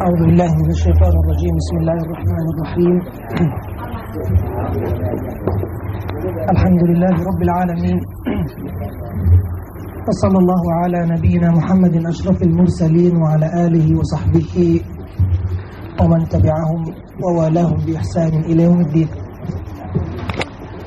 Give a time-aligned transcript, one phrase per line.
[0.00, 2.96] أعوذ بالله من الشيطان الرجيم بسم الله الرحمن الرحيم
[6.54, 7.98] الحمد لله رب العالمين
[10.08, 14.80] وصلى الله على نبينا محمد أشرف المرسلين وعلى آله وصحبه
[16.00, 16.80] ومن تبعهم
[17.24, 19.08] ووالاهم بإحسان إلى يوم الدين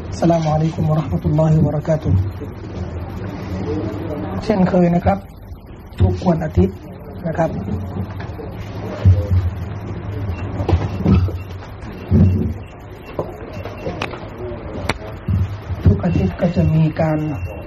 [0.10, 2.14] السلام عليكم ورحمة الله وبركاته
[4.46, 5.18] เช่นเคยนะครับ
[6.01, 6.77] ทุกวันอาทิตย์
[7.27, 7.51] นะครับ
[15.85, 17.19] ทุกอาทิตย์ก็จะมีการ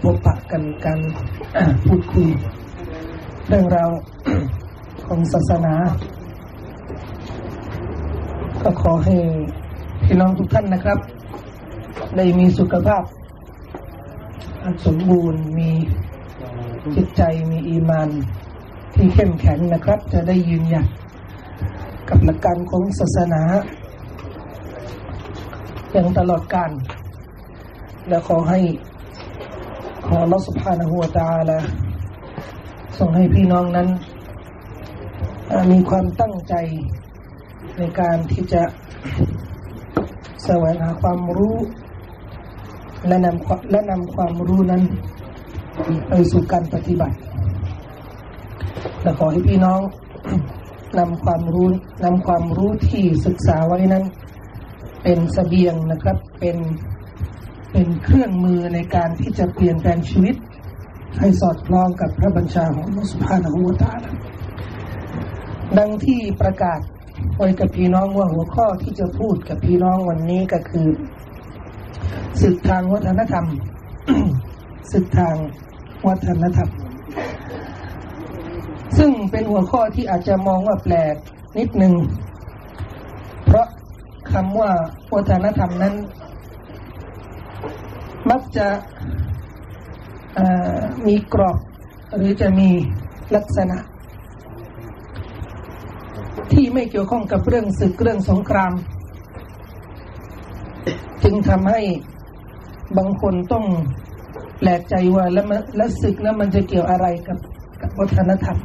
[0.01, 0.99] พบปะกันการ
[1.87, 2.27] พูดคุย
[3.47, 3.89] เรื่องราว
[5.07, 5.75] ของศาสนา
[8.63, 9.15] ก็ขอให้
[10.05, 10.99] พี่น้องทุกท่านนะครับ
[12.15, 13.03] ได้มีสุขภาพ
[14.63, 15.69] อันสมบูรณ์มี
[16.95, 17.21] จิตใจ
[17.51, 18.09] มีอีมาน
[18.93, 20.87] ที่เข้มแข็งนะครับ จะได้ยืนหยัด
[22.09, 23.43] กับหลักการของศาสนา
[25.91, 26.71] อย่างตลอดกาล
[28.07, 28.59] และขอให้
[30.07, 31.59] ขอรัสุภาณหัวตาละ
[32.97, 33.87] ส่งให้พี่น้องนั้น
[35.71, 36.53] มีความตั้งใจ
[37.77, 38.63] ในการที่จะ
[40.45, 41.55] แสวงหาความรู้
[43.07, 44.83] และนำและนำความรู้นั้น
[46.09, 47.15] ไปสู่การปฏิบัติ
[49.01, 49.81] และขอให้พี่น้อง
[50.99, 51.69] นำความรู้
[52.03, 54.05] นำความรู้ที่ศึกษาไว้นั้น
[55.03, 56.57] เป็นสเสบียงนะครับเป็น
[57.71, 60.35] เป็นเครื่องมือในการที่จะเปลี่ยนแปลงชีวิต
[61.19, 64.01] ให้สอดคล้องกับพระบัญชาของมุสภานะฮูตาล
[65.77, 66.79] ดังที่ประกาศ
[67.37, 70.87] ไว้กับพี่น้องว่าหัวข้อที่จะพูดกับพี่น้องวันนี้ก็คือ
[72.41, 73.45] ศึกทางวัฒนธรรม
[74.91, 75.35] ศึกทาง
[76.07, 76.69] วัฒนธรรม
[78.97, 81.15] ซึ่งเป็นหัวข้อที่อาจจะมองว่าแปลก
[81.57, 81.93] นิดหนึ่ง
[83.45, 83.67] เพราะ
[84.31, 84.71] คำว่า
[85.13, 85.95] วัฒนธรรมนั้น
[88.29, 88.67] มักจะ
[91.07, 91.57] มีกรอบ
[92.15, 92.69] หรือจะมี
[93.35, 93.77] ลักษณะ
[96.53, 98.73] ที่ไม่เกี่ยวข้องกับเรื่องศึกเรื่องสงคราม
[101.23, 101.81] จึงทำให้
[102.97, 103.65] บางคนต้อง
[104.63, 107.37] แปลกใจว่าแล้วมันแล้วศึกนั้นมันจะเกี่ยวอะไรกับ
[107.81, 108.57] กับวัฒนธรรม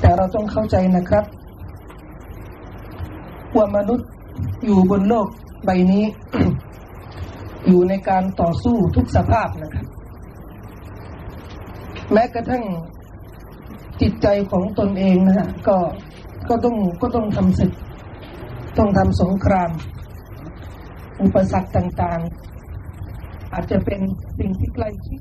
[0.00, 1.24] แต่เราต้องเข้าใจนะครับ
[3.56, 4.08] ว่ามนุษย์
[4.64, 5.28] อยู่บนโลก
[5.64, 6.04] ใบนี้
[7.68, 9.86] อยู่ในการต่อสู้ทุกสภาพนะครับ
[12.12, 12.64] แม้กระทั่ง
[14.00, 15.76] จิตใจของตนเองนะฮะก็
[16.48, 17.72] ก็ต้องก็ต้องทำศึก
[18.78, 19.70] ต้องทำสงคราม
[21.22, 22.47] อุปสรรคต่างๆ
[23.52, 24.00] อาจจะเป็น
[24.38, 25.20] สิ่งที่ใกล้ชิด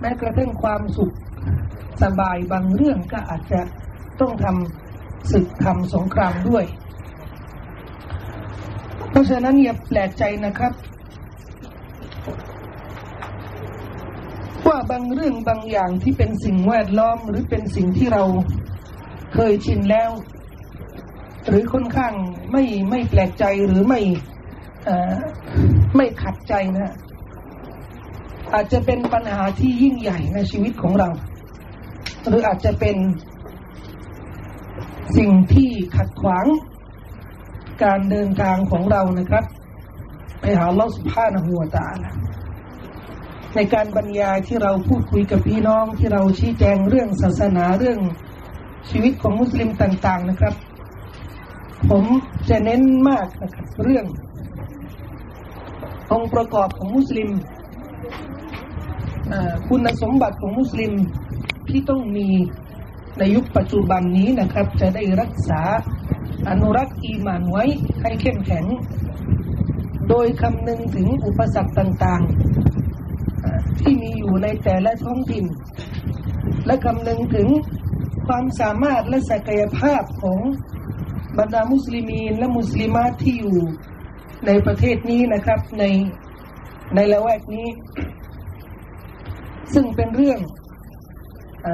[0.00, 1.14] แม้กระทั่งความสุข
[2.02, 3.60] สบายบางเรื่องก็อาจจะ
[4.20, 6.64] ต้องทำศึกทำสงครามด้วย
[9.10, 10.72] เพราะฉะนั้นอย่าแปลกใจนะครับ
[14.66, 18.24] ว่าบางเรื่องบางอย่างที่เป็นสิ่งแวดล้อมหรือเป็นสิ่งที่เรา
[19.34, 20.10] เคยชินแล้ว
[21.48, 22.12] หรือค่อนข้าง
[22.52, 24.00] ไม่ไม่แปลกใจหรือไม่
[25.96, 26.92] ไม่ขัดใจนะ
[28.54, 31.08] อาจจะเป็นปัญหาที่ยิ่งใหญ่ในชีวิตของเรา
[32.26, 32.96] หรืออาจจะเป็น
[35.16, 36.46] สิ่งที่ขัดขวาง
[37.84, 39.44] การเดินทางของเรานะครับ
[40.40, 42.14] ไปหาลอสุภาณหัวตาละ
[43.54, 47.98] ในการบรรยายที่เราพูดคุยกับพี่น้องที่เราชี้แจงเรื่องศาสนาเรื่อง
[48.90, 50.54] ชีวิตของมุสลิมต่าง ๆนะครับ
[51.90, 52.04] ผม
[52.48, 54.04] จะเน้นมากนะครับเรื่อง
[56.12, 57.28] องค์ประกอบของมุสลิม
[59.68, 60.92] คุณสมบัติของมุสลิม
[61.68, 62.28] ที่ต้องมี
[63.18, 65.60] ในยุคปัจจุบันนี้นะครับ จะได้รักษา
[66.48, 67.64] อนุรักษ์อีมานไว้
[68.02, 68.64] ให้เข้มแข็ง
[70.08, 75.44] โดยคำนึงถึงอุปสรรคต่างๆ ที่มีอยู่ในแต่ละท้องถิ่น
[76.66, 77.48] และคำนึงถึง
[78.26, 80.40] ความสามารถและศักยภาพของ
[81.38, 83.58] บรรดามุสลิมีนและมุสลิมาที่อยู่
[84.46, 85.84] ในประเทศนี้นะครับ ใน
[86.94, 87.66] ในละแวกนี้
[89.74, 90.40] ซึ่งเป็นเรื่อง
[91.66, 91.68] อ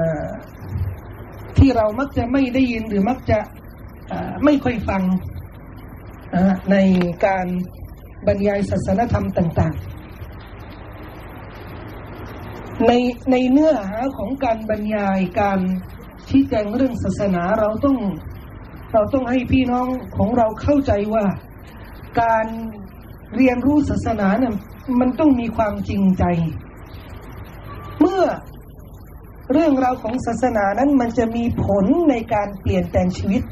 [1.58, 3.38] ที่เรามักจะไม่ได้ยินหรือมักจะ
[4.44, 5.02] ไม่ค่อยฟัง
[6.70, 6.76] ใน
[7.26, 7.46] การ
[8.26, 9.94] บรรยายศาสนธรรมต่าง ๆ
[12.87, 12.93] ใน
[13.31, 15.61] ในเนื้อหาของการบรรยายการ
[16.29, 17.96] ชี้แจงเรื่องศาสนาเราต้อง
[18.93, 21.25] เราต้องให้พี่น้องของเราเข้าใจว่า
[22.23, 22.46] การ
[23.37, 24.55] เรียนรู้ศาสนาเนี่ย
[25.00, 26.25] มันต้องมีความจริงใจ
[28.00, 28.23] เมื่อ
[29.52, 33.43] เรื่องราวของศาสนานั้นมันจะมีผลในการเปลี่ยนแปลงชีวิต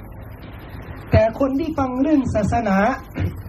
[1.11, 2.77] แต่คนที่ฟังเรื่องศาสนา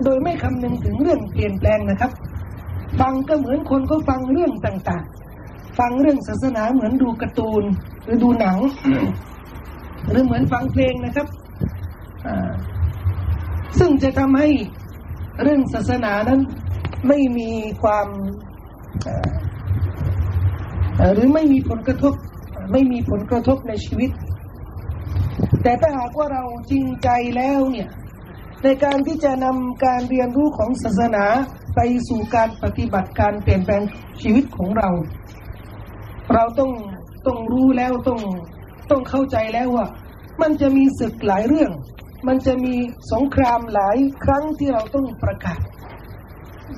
[0.04, 2.12] โดยไม่คำนึงถึงเรื่องเปลี่ยนแปลงนะครับ
[3.00, 7.63] ฟังก็เหมือนคนก็ฟังเรื่องต่างๆ ฟังเรื่องศาสนาเหมือนดูการ์ตูน
[8.04, 8.57] หรือดูหนัง
[10.10, 11.28] หรือเหมือนฟังเพลงนะครับ
[13.80, 14.50] ซึ่งจะทำให้
[15.42, 16.42] เรื่องศาสนานั้น
[17.07, 17.51] ไม่มี
[17.81, 18.07] ความ
[21.13, 22.13] หรือไม่มีผลกระทบ
[22.72, 24.12] ไม่มีผลกระทบในชีวิต
[25.63, 27.90] แต่ถ้าหากว่าเราจริงใจแล้วเนี่ย
[28.63, 31.25] ในการที่จะนำการเรียนรู้ของศาสนา
[31.75, 33.81] ไปสู่การปฏิบัติการเปลี่ยนแปลง
[34.22, 34.90] ชีวิตของเรา
[36.34, 36.72] เราต้อง
[37.28, 38.22] ต้องรู้แล้วต้อง
[38.90, 39.88] ต้องเข้าใจแล้วว่า
[40.42, 41.72] มันจะมีศึกหลายเรื่อง
[42.28, 42.75] มันจะมี
[43.12, 45.60] สงครามหลายครั้งที่เราต้องประกาศ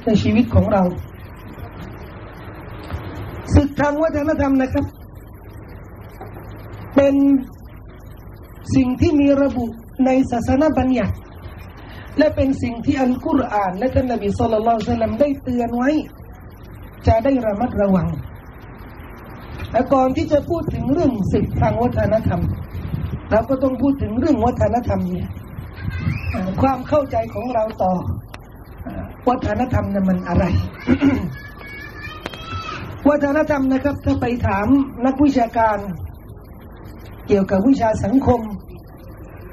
[0.06, 0.84] ในชีวิตของเรา
[3.54, 4.86] ศึกทางวัฒนธรรมนะครับ
[6.96, 7.16] เป็น
[8.76, 9.66] สิ่งที่มีระบุ
[10.06, 11.16] ในศาสนาบัญญัติ
[12.18, 15.90] และเป็นสิ่งที่อัลกุรอานและท่านนบีสุลต่านได้เตือนไว้
[17.08, 18.08] จะได้ระมัดระวัง
[19.72, 22.42] และก่อนที่จะพูดถึงเรื่องศึกทางวัฒนธรรม
[23.32, 25.30] เราก็ต้องพูดถึงเรื่องวัฒนธรรมเนี่ย
[26.62, 27.94] ความเข้าใจของเราต่อ
[29.30, 30.46] วัฒนธรรมนั้นมันอะไร
[33.18, 34.68] วัฒนธรรมนะครับ ถ้าไปถาม
[35.06, 35.78] นักวิชาการ
[37.28, 38.42] เกี่ยวกับวิชาสังคม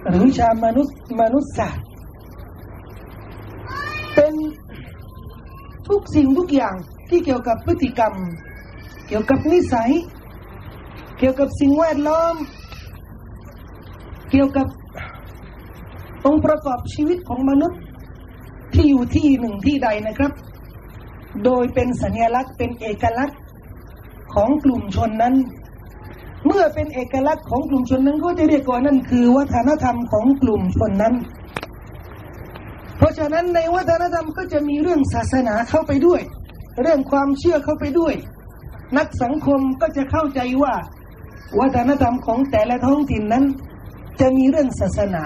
[0.07, 1.85] หรือวิชามนุษย์มนุษยศาสตร์
[4.15, 4.35] เป็น
[5.89, 6.75] ทุกสิ่งทุกอย่าง
[7.09, 8.15] ที่เกี่ยวกับพฤติกรรม
[9.09, 9.91] เกี่ยวกับนิสัย
[11.19, 12.35] เกี่ยวกับสิ่งแวดล้อม
[14.31, 14.67] เกี่ยวกับ
[16.27, 17.81] องค์ประกอบชีวิตของมนุษย์
[18.75, 20.33] ที่อยู่ที่หนึ่งที่ใดนะครับ
[21.45, 23.42] โดยเป็นสัญลักษณ์เป็นเอกลักษณ์
[24.35, 25.35] ของกลุ่มชนนั้น
[26.47, 31.15] เมื่อเป็นเอกลักษณ์ของกลุ่มชนนั้นก็จะเรียกว่านั่นคือ วัฒนธรรมของกลุ่มชนนั้น
[32.97, 36.21] เพราะฉะนั้นในวัฒนธรรมก็จะมีเรื่องศาสนาเข้าไปด้วย
[36.83, 38.15] เรื่องความเชื่อเข้าไปด้วย
[38.99, 40.75] นักสังคมก็จะเข้าใจว่า
[41.61, 43.45] วัฒนธรรมของแต่ละท้องถิ่นนั้น
[44.21, 45.25] จะมีเรื่องศาสนา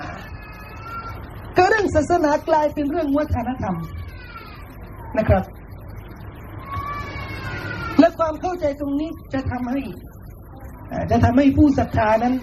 [1.57, 3.77] ก็เรื่องศาสนากลายเป็นเรื่องวัฒนธรรม
[5.19, 5.45] นะครับ
[7.99, 9.81] และความเข้าใจตรงนี้จะทำให้
[11.11, 12.35] จะทำให้ผู้ศรัทธานั้น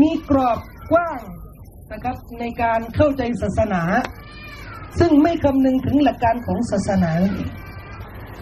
[0.00, 0.58] มีกรอบ
[0.92, 1.20] กว้าง
[1.92, 3.82] นะครับในการเข้าใจศาสนา
[4.98, 7.12] ซึ่งไม่คำนึงถึงหลักการของศาสนา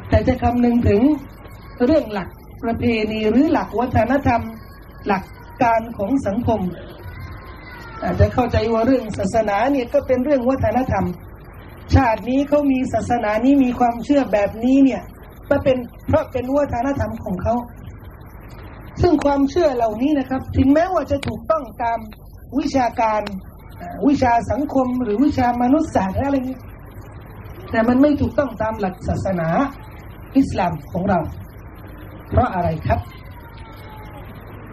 [0.08, 1.00] แต่จะคำนึงถึง
[1.86, 2.28] เรื่องหลัก
[2.64, 4.42] ประเพณีหรือหลักวัฒนธรรม
[5.06, 5.24] หลัก
[5.62, 6.60] การของสังคม
[8.02, 11.06] อาจจะเข้าใจว่าเรื่องศาสนาเนี่ยก็เป็นเรื่องวัฒนธรรม
[11.94, 15.02] ชาตินี้เขามีศาสนานี้มีความเชื่อแบบนี้เนี่ย
[15.48, 15.76] ก็เป็น
[16.08, 17.54] เพราะเป็นวัฒนธรรมของเขา
[19.02, 21.98] ซึ่งความเชื่อเหล่านี้นะครับ ถึงแม้ว่าจะถูกต้องตาม
[22.58, 23.22] วิชาการ
[24.08, 26.58] วิชาสังคมหรือวิชามนุษยศาสตร์อะไรนี้
[27.70, 29.48] แต่มันไม่ถูกต้องตามหลักศาสนา
[30.36, 31.18] อิสลามของเรา
[32.30, 33.00] เพราะอะไรครับ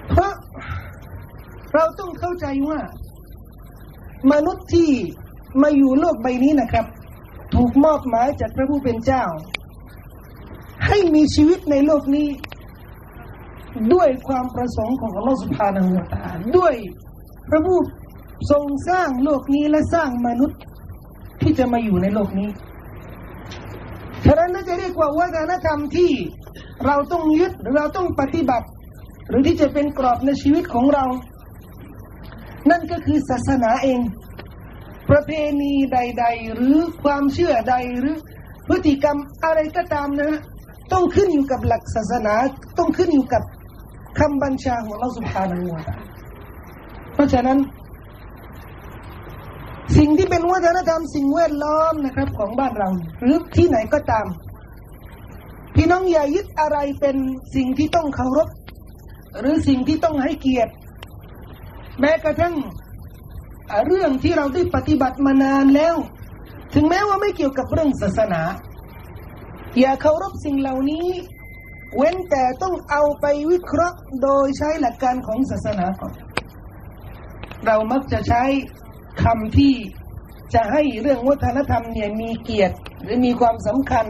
[0.10, 0.34] เพราะ
[1.74, 2.80] เราต้องเข้าใจว่า
[4.32, 4.90] มนุษย์ที่
[5.62, 6.86] มาอยู่โลกใบนี้นะครับ
[7.54, 9.24] ถูกมอบหมายจากพระผู้เป็นเจ้า
[10.88, 12.28] ให้มีชีวิตในโลกนี้
[13.94, 16.26] ด้วยความประสงค์ของอัลลอฮฺสุบฮานาหูตา
[16.58, 16.74] ด้วย
[17.50, 17.80] พระผู้
[18.52, 20.60] ทรงสร้างโลกนี้และสร้างมนุษย์
[21.42, 22.50] ที่จะมาอยู่ในโลกนี้
[24.26, 26.12] ฉะนั้นน่าจะเรียกว่าวัฒนธรรมที่
[26.86, 28.68] เราต้องยึดหรือเราต้องปฏิบัติ
[29.28, 31.06] หรือที่จะเป็นกรอบในชีวิตของเรา
[32.70, 34.00] นั่นก็คือศาสนาเอง
[35.12, 38.16] ประเพณีใด ๆ หรือความเชื่อใดหรือ
[38.68, 40.34] พฤติกรรมอะไรก็ตามนะ
[40.92, 42.34] ต้องขึ้นอยู่กับหลักศาสนา
[42.78, 43.44] ต้องขึ้นอยู่กับ
[44.20, 45.78] คำบัญชาของเราสุภาพนัว
[47.14, 47.58] เพราะฉะนั้น
[49.98, 52.90] สิ่งที่เป็นวัฒนธรรมสิ่งแวดล้อมนะครับ ของบ้านเรา
[53.20, 54.26] หรือที่ไหนก็ตาม
[55.76, 57.18] พี่น้องอย่ายึดอะไรเป็น
[57.56, 58.50] สิ่งที่ต้องเคารพ
[59.40, 60.74] หรือสิ่งที่ต้องให้เกียรติ
[62.00, 62.56] แม้กระทั่ง
[63.86, 65.96] เรื่องที่เราได้ปฏิบัติมานานแล้ว
[66.74, 68.42] ถึงแม้ว่าไม่เกี่ยวกับเรื่องศาสนา
[69.80, 71.08] อย่าเคารพสิ่งเหล่านี้
[71.96, 76.14] เว้นแต่ต้องเอาไปวิเคราะห์โดยใช้หลักการของศาสนาก่อน
[77.66, 78.44] เรามักจะใช้
[79.24, 79.74] คำที่
[80.54, 84.06] จะให้เรื่องวัฒนธรรมเนี่ยมีเกียรติหรือมีความสำคัญ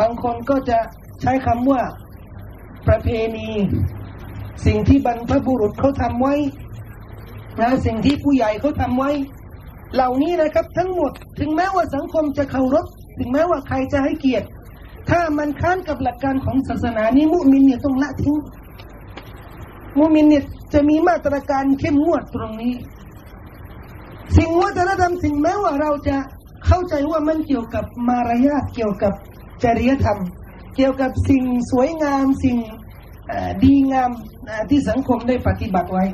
[0.00, 0.78] บางคนก็จะ
[1.22, 1.82] ใช้คำว่า
[2.88, 3.48] ประเพณี
[4.66, 6.34] สิ่งที่บรรพบุรุษเขาทำไว้
[7.60, 9.10] นะสิ่งที่ผู้ใหญ่เขาทำไว้
[9.94, 12.86] เหล่านี้นะครับ ทั้งหมดถึงแม้ว่าสังคมจะเคารพ
[13.18, 14.46] ถึงแม้ว่าใครจะให้เกียรติ
[15.10, 18.36] ถ้ามันค้านกับหลักการของศาสนานี้มุมินเนี่ยต้องละทิ้ง
[19.98, 22.74] มุมินเนี่ยจะมีมาตรการเข้มงวดตรงนี้
[24.36, 26.16] สิ่งวัฒนธรรมสิ่งแม้ว่าเราจะ
[26.66, 29.12] เข้าใจว่ามันเกี่ยวกับมารยาทเกี่ยวกับ
[29.64, 30.18] จริยธรรม
[30.76, 32.56] เกี่ยวกับสิ่งสวยงามสิ่ง
[33.64, 34.10] ดีงาม
[34.70, 36.04] ที่สังคมได้ปฏิบัติไว้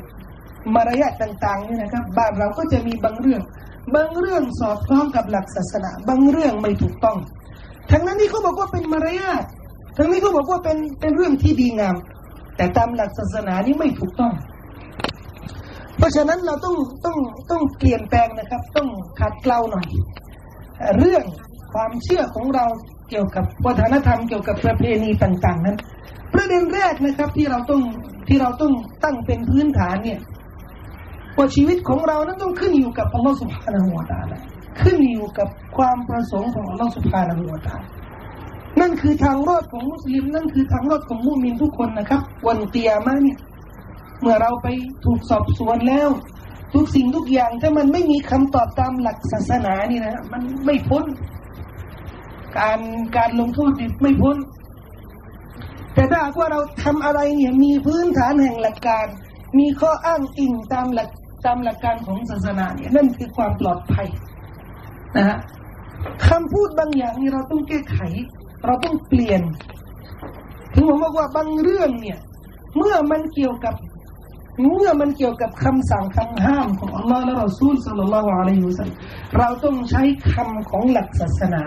[0.75, 3.41] มารยาทต่างๆนี่นะครับ บ้านเราก็จะมีบางเรื่อง
[3.95, 7.17] บางเรื่องสอดคล้องกับหลักศาสนา บางเรื่องไม่ถูกต้อง
[7.91, 9.43] ทั้งนั้นที่เขาบอกว่าเป็นมารยาท
[9.97, 11.95] ทั้งนี้เขาบอกว่าเป็นเป็นเรื่องที่ดีงาม
[12.57, 14.33] แต่ตามหลักศาสนานี่ไม่ถูกต้อง
[15.97, 17.17] เพราะฉะนั้นเราต้องต้อง
[17.51, 18.87] ต้องเปลี่ยนแปลงนะครับ ต้อง
[19.19, 19.87] ขัดเกลาหน่อย
[20.99, 21.23] เรื่อง
[21.73, 22.65] ความเชื่อของเรา
[23.09, 25.77] เกี่ยวกับวัฒนธรรมเกี่ยวกับประเพณีต่าง ๆ นั้น
[26.33, 27.81] ประเด็นแรกนะครับที่เราต้อง
[28.27, 30.19] ที่เราต้องตั้งเป็นพื้นฐานเนี่ย
[31.37, 34.39] ว่าชีวิตของเรานั้นต้องขึ้นอยู่กับอัลลอฮฺสุบฮานาหัวตาละ
[34.81, 35.47] ขึ้นอยู่กับ
[35.77, 37.75] ความประสงค์ของอัลลอฮฺสุบฮานาหัวตา
[38.81, 43.37] นั่นคือทางรอดของมุสลิมนั่นคือทางรอดของมุมินทุกคนนะครับ วันเตียมาเนี่ย
[44.21, 44.67] เมื่อเราไป
[45.05, 46.09] ถูกสอบสวนแล้ว
[46.73, 51.05] ทุกสิ่งทุกอย่างถ้ามันไม่มีคำตอบตามหลักศาสนานี่นะมันไม่พ้น
[52.57, 52.79] การ
[53.17, 53.71] การลงโทษ
[54.01, 54.37] ไม่พ้น
[55.93, 59.05] แต่ถ้าว่าเราทำอะไรเนี่ยมีพื้นฐานแห่งหลักการ
[59.59, 61.09] มีข้ออ้างอิงตามหลัก
[61.45, 64.07] ตามหลักการของศาสนาเนี่ยนั่นคือความปลอดภัย
[65.17, 65.37] นะฮะ
[66.27, 67.99] คำพูดบางอย่างนี่เราต้องแก้ไข
[68.65, 69.41] เราต้องเปลี่ยน
[70.73, 72.17] ถึงผมบอกว่าบางเรื่องเนี่ย
[72.77, 73.75] เมื่อมันเกี่ยวกับ
[74.61, 78.89] เมื่อมันเกี่ยวกับคำสั่งคำห้ามของอัลลอฮ์และเราซูลสัลลัลลอฮุอะลัยฮิวสัล
[79.37, 81.63] เราต้องใช้คำของหลักศาสนา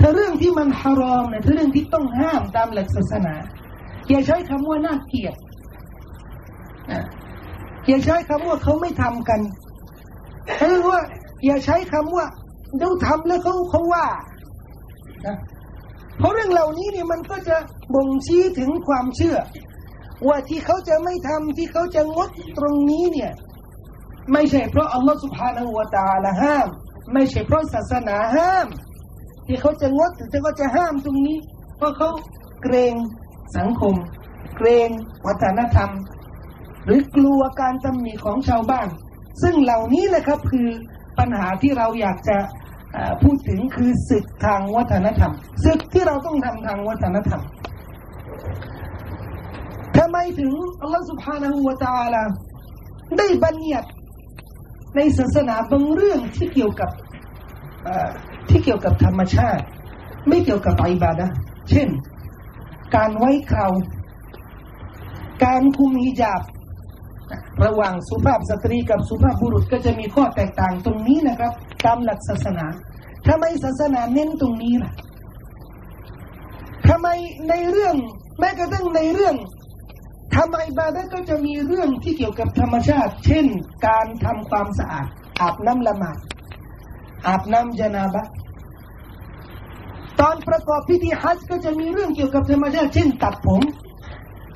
[0.00, 3.34] ถ้าเรื่องที่มันฮารอมเนี่ยถ้าเรื่องที่ต้องห้ามตามหลักศาสนา
[4.08, 5.34] อย่าใช้คำว่าน่าเกลียด
[7.88, 9.40] อย่าใช้คำว่าเขาไม่ทำกัน
[10.58, 11.00] หรือว่า
[11.46, 12.26] อย่าใช้คำว่า
[12.76, 14.06] เดี๋ยวทำแล้วเขาเขาว่า
[16.18, 17.56] เพราะเรื่องเหล่านี้เนี่ยมันก็จะ
[17.94, 19.36] บ่งชี้ถึงความเชื่อ
[20.28, 23.32] ว่าที่เขาจะไม่ทำที่เขาจะงดตรงนี้เนี่ย
[24.32, 26.68] ไม่ใช่เพราะอัลลอฮฺสุบฮานาหัวตาละห้าม
[27.12, 28.66] ไม่ใช่เพราะศาสนาห้าม
[29.46, 31.38] ที่เขาจะงดหรือเขาจะห้ามตรงนี้
[31.76, 32.10] เพราะเขา
[32.62, 32.94] เกรง
[33.56, 33.94] สังคม
[34.56, 34.88] เกรง
[35.26, 35.90] วัฒนธรรม
[36.85, 38.87] หรือกลัวการตำหนิของชาวบ้าน
[39.41, 40.67] ซึ่งเหล่านี้นะครับคือ
[41.19, 42.37] ปัญหาที่เราอยากจะ
[43.23, 45.33] พูดถึงคือศึกทางวัฒนธรรม
[45.65, 47.41] ศึกที่เราต้องทำทางวัฒนธรรม
[49.97, 52.23] ทำไมถึงอัลลอฮฺ سبحانه และ تعالى
[53.17, 53.89] ได้บัญญัติ
[54.95, 56.89] ในศาสนาบางเรื่องที่เกี่ยวกับ
[58.49, 59.63] ที่เกี่ยวกับธรรมชาติ
[60.27, 61.27] ไม่เกี่ยวกับอิบาดะ
[61.69, 61.87] เช่น
[62.95, 63.71] การไว้คราว
[65.45, 66.41] การคุมฮิญาบ
[67.64, 71.52] ระหว่างสุภาพสตรีกับสุภาพบุรุษก็จะมีข้อแตกต่างตรงนี้นะครับ
[71.84, 72.66] ตามหลักศาสนา
[73.28, 74.92] ทำไมศาสนาเน้นตรงนี้ล่ะ
[76.88, 77.08] ทำไม
[77.48, 77.94] ในเรื่อง
[78.38, 79.36] แม้กระทั่งในเรื่อง
[80.34, 83.46] ทำอิบาดะก็จะมีเรื่องที่เกี่ยวกับธรรมชาติ เช่น
[83.86, 85.06] การทำความสะอาด
[85.40, 86.18] อาบน้ำละหมาด
[87.26, 88.26] อาบน้ำจนาบะ
[90.20, 93.62] ตอนประกอบพิธีฮัจก็จะมีเรื่องเกี่ยวกับธรรมชาติ เช่น ตัดผม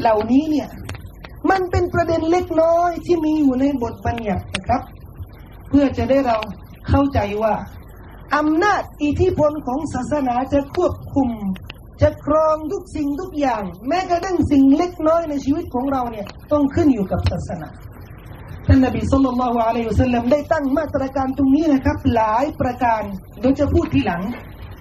[0.01, 0.69] เหล่านี้เนี่ย
[1.51, 4.83] มันเป็นประเด็นเล็กน้อยที่มีอยู่ในบทบัญญัตินะครับ
[5.69, 6.39] เพื่อจะได้เรา
[6.89, 7.55] เข้าใจว่า
[8.37, 11.29] อำนาจอิทธิพลของศาสนาจะควบคุม
[12.03, 17.69] จะครองทุกสิ่งทุกอย่าง แม้กระทั่งสิ่งเล็กน้อยในชีวิตของเราเนี่ยต้องขึ้นอยู่กับศาสนา
[18.67, 23.03] ท่านนบีสุลต่านละฮ์อะลัยฮุสลามได้ตั้งมาตรการตรงนี้นะครับ หลายประการ
[23.41, 24.23] โดยจะพูดทีหลัง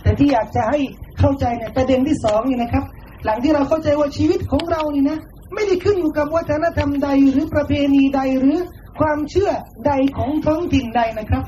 [0.01, 0.79] แต่ที่อยากจะให้
[1.19, 2.83] เข้าใจเนี่ยประเด็นที่สองนี่นะครับ
[3.25, 5.17] หลังที่เราเข้าใจว่าชีวิตของเรานี่นะ
[5.53, 8.57] ไม่ได้ขึ้นอยู่กับวัฒนธรรมใดหรือประเพณีใดหรือ
[8.99, 9.51] ความเชื่อ
[9.87, 11.43] ใดของท้องถิ่นใดนะครับ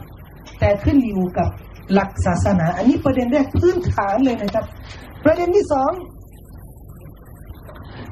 [0.59, 1.49] แต่ขึ้นอยู่กับ
[1.93, 4.65] หลักศาสนา อันนี้ประเด็นแรกพื้นฐานเลยนะครับ
[5.25, 5.91] ประเด็นที่สอง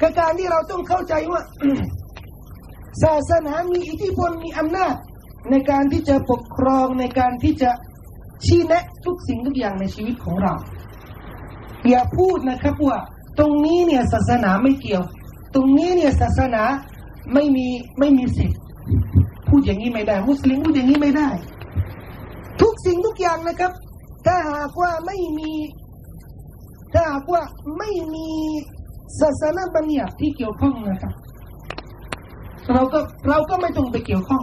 [0.01, 1.41] กการที่เราต้องเข้าใจว่า
[3.03, 4.95] ศาสนามีอิทธิพลมีอำนาจ
[5.51, 7.71] ในการที่จะปกครองในการที่จะ
[8.45, 10.53] ชี้แนะทุกสิ่งทุกอย่างในชีวิตของเรา
[11.89, 12.98] อย่าพูดนะครับว่า
[13.39, 15.03] ตรงนี้เนี่ยศาสนาไม่เกี่ยว
[15.55, 16.62] ตรงนี้เนี่ยศาสนา
[17.35, 17.66] ไม่มี
[17.99, 18.61] ไม่มีสิทธิ์
[19.49, 21.28] พูดอย่างนี้ไม่ได้ มุสลิมพูดอย่างนี้ไม่ได้
[22.61, 23.73] ทุกสิ่งทุกอย่างนะครับ
[24.26, 25.52] ถ้าหากว่าไม่มี
[26.93, 27.43] ถ้าหากว่า
[27.78, 28.28] ไม่มี
[29.21, 31.14] ศาสนาบัญญัติที่เกี่ยวข้องนะครับ
[32.75, 34.43] เราก็เราก็ไม่ต้องไปเกี่ยวข้อง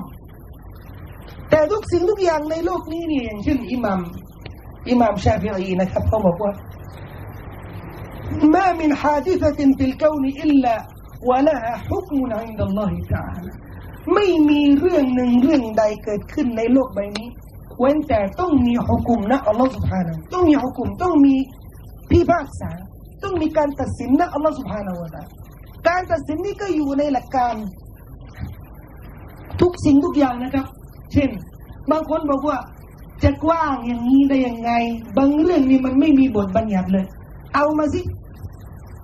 [1.49, 4.01] แต่ทุกสิ่งทุกอย่างในโลกนี้เนี่ยอย่างเช่นอิหมัม
[4.89, 6.53] อิหมัมชาฟิอีนะครับเขาบอกว่า
[8.53, 10.75] ما من حادثة في الكون إلا
[11.29, 13.51] ولها حكم عند الله تعالى
[14.13, 17.27] ไม่มีเรื่องหนึ่งเรื่องใดเกิดขึ้นในโลกใบนี้
[17.79, 21.35] เว้นแต่ต้องมีฮุกุมนะอัลลอฮฺ سبحانه ต้องมีฮุกุมต้องมี
[22.09, 22.71] พี่ภาคษา
[23.23, 25.23] ต้องมีการตัดสินนะอัลลอฮฺสุบฮานาวะตา
[25.87, 27.55] การตัดสินนี้ก็อยู่ในหลักการ
[29.61, 30.65] ทุกสิ่งทุกอย่างนะครับ
[31.13, 31.29] เช่น
[31.91, 32.57] บางคนบอกว่า
[33.23, 34.71] จะกว้างอย่างนี้ได้ยังไง
[35.17, 37.05] บางเรื่องนี่มันไม่มีบทบัญญัติเลย
[37.55, 38.01] เอามาสิ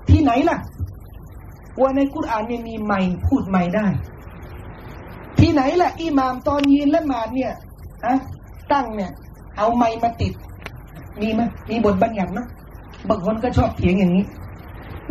[0.10, 0.58] ที่ไหนล่ะ
[1.81, 3.87] ว่าในคุรานเนี่ยมีใหม่พูดใหม่ได้
[5.39, 7.53] ที่ไหนล่ะอิหมามตอนยืนละหมาดเนี่ย
[8.07, 8.17] ฮะ
[8.73, 9.11] ตั้งเนี่ย
[9.57, 10.33] เอาไม้มาติด
[11.21, 11.41] มีไหม
[11.71, 12.41] มีบทบัญญัติไหม
[13.09, 14.25] บางคนก็ชอบเถียงอย่างนี้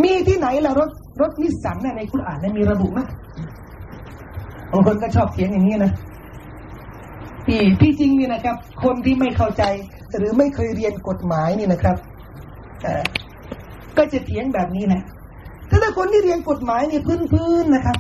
[0.01, 0.89] มีที่ไหนล่ะรถ
[1.21, 2.99] รถนิสสันในคุรานเนี่ยมีระบุไหม
[4.71, 5.93] บางคนก็ชอบเถียงอย่างนี้นะ
[7.45, 9.63] ที่ที่จริงนี่นะครับ คนที่ไม่เข้าใจ
[10.17, 11.97] หรือไม่เคยเรียนกฎหมายนี่นะครับ
[13.97, 15.01] ก็จะเถียงแบบนี้นะ
[15.69, 16.99] ถ้าถ้าคนที่เรียนกฎหมายนี่
[17.33, 17.97] พื้นๆนะครับ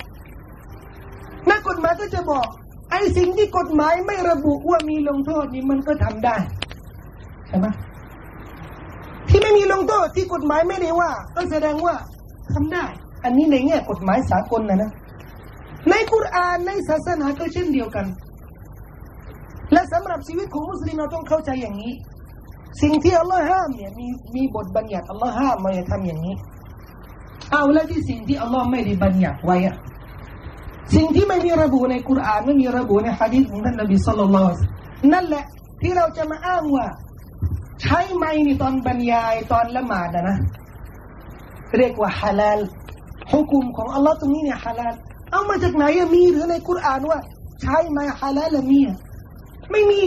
[1.49, 2.47] นักกฎหมายก็จะบอก
[2.91, 6.35] ไอ้สิ่งที่กฎหมายไม่ระบุว่ามีลงโทษนี่มันก็ทำได้
[7.47, 7.67] ใช่ไหม
[9.29, 11.95] ที่ไม่มีลงโทษที่กฎหมายไม่ได้ว่า ก็แสดงว่า
[12.53, 12.85] ทำได้
[13.23, 14.91] อันนี้ในแง่กฎหมายสากลนะนะ
[15.89, 18.05] ในคุรานในศาสนาก็เช่นเดียวกัน
[19.73, 21.93] และสำหรับชีวิตของมุสลิมเราต้องเข้าใจอย่างนี้
[22.81, 26.35] สิ่งที่อัลลอฮ์ห้ามเนี่ยมีมีบทบัญญัติอัลลอฮ์ห้ามมาอย่าทำอย่างนี้
[27.53, 29.75] เอาแล้วที่สิ่งที่อัลลอฮ์ไม่ได้บัญญัติไว้อะ
[30.95, 34.53] สิ่งที่ไม่มีระบุในคุรานไม่มีระบุในฮะดีษของท่านนบีสุลต่าน
[35.13, 35.45] นั่นแหละ
[35.81, 36.85] ที่เราจะมาอ้างว่า
[37.81, 40.37] ใช้ไม้ในตอนบรรยายตอนละหมาดนะ
[41.77, 42.59] เรียกว่าฮาลาล
[43.31, 44.93] ฮุกุมของอัลลอฮ์ตรงนี้เนี่ยฮาลาล
[45.31, 47.19] เอามาจากไหนมีหรือในคุรานว่า
[47.61, 48.79] ใช้ไม้ฮาลาลมี
[49.71, 50.01] ไม่มี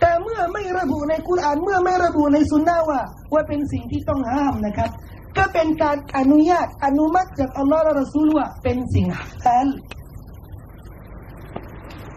[0.00, 3.00] แต่เมื่อไม่ระบุในคุรานเมื่อไม่ระบุในสุนนะว่า
[3.32, 4.90] ว่าเป็นสิ่งที่ต้องห้ามนะครับ
[5.37, 9.67] ก็เป็นการอนุญาตอนุมัติจากอัลลอฮ์และรอซูลว่าเป็นสิ่งฮาลาล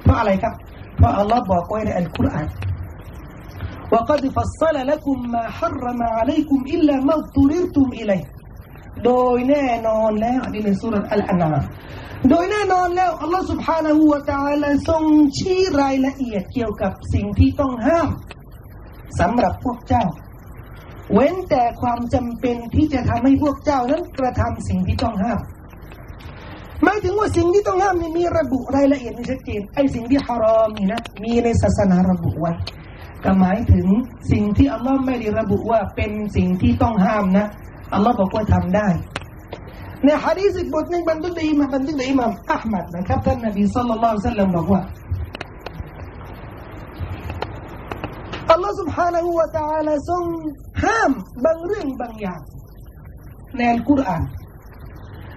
[0.02, 0.54] เพราะอะไรครับ
[0.96, 2.46] เพราะอัลลอฮ์บอกไว้ในอัลกุรอาน
[3.96, 8.24] وقد فصل لكم ما حرم عليكم إلا ما اضطررتم إليه
[9.04, 11.60] โดยแน่นอนแล้วอันนี้ในสุรอัลอานา
[12.30, 15.04] โดยแน่นอนแล้วอัลลอฮ์ سبحانه และ تعالى ทรง
[15.38, 18.08] ชี้รายละเอียดเกี่ยวกับสิ่งที่ต้องห้าม
[19.20, 20.04] สำหรับพวกเจ้า
[21.13, 25.39] เว้นแต่ความจำเป็นที่จะทำให้พวกเจ้านั้นกระทำสิ่งที่ต้องห้าม
[26.83, 32.51] หมายถึงว่าสิ่งที่ต้องห้ามนี่มีระบุรายละเอียดชัดเจนไอ้สิ่งที่ฮารอมนี่นะมีในศาสนาระบุไว้
[33.23, 33.87] ก็หมายถึง
[34.31, 37.45] สิ่งที่อัลลอฮ์ไม่ได้ระบุว่าเป็นสิ่งที่ต้องห้ามนะ
[37.93, 38.87] อัลลอฮ์บอกว่าทำได้
[40.03, 44.81] ในฮะดีษอีกบทหนึ่งบันทึกโดยมาบันทึกโดยอิมามอัลมัดนะครับท่านนบีสัลลัลลอฮุซัลลัมบอกว่า
[48.50, 50.24] อัลลอฮ์ سبحانه และ تعالى ทรง
[50.84, 51.12] ห้าม
[51.44, 52.40] บางเรื่องบางอย่าง
[53.56, 54.22] ในอัลกุรอาน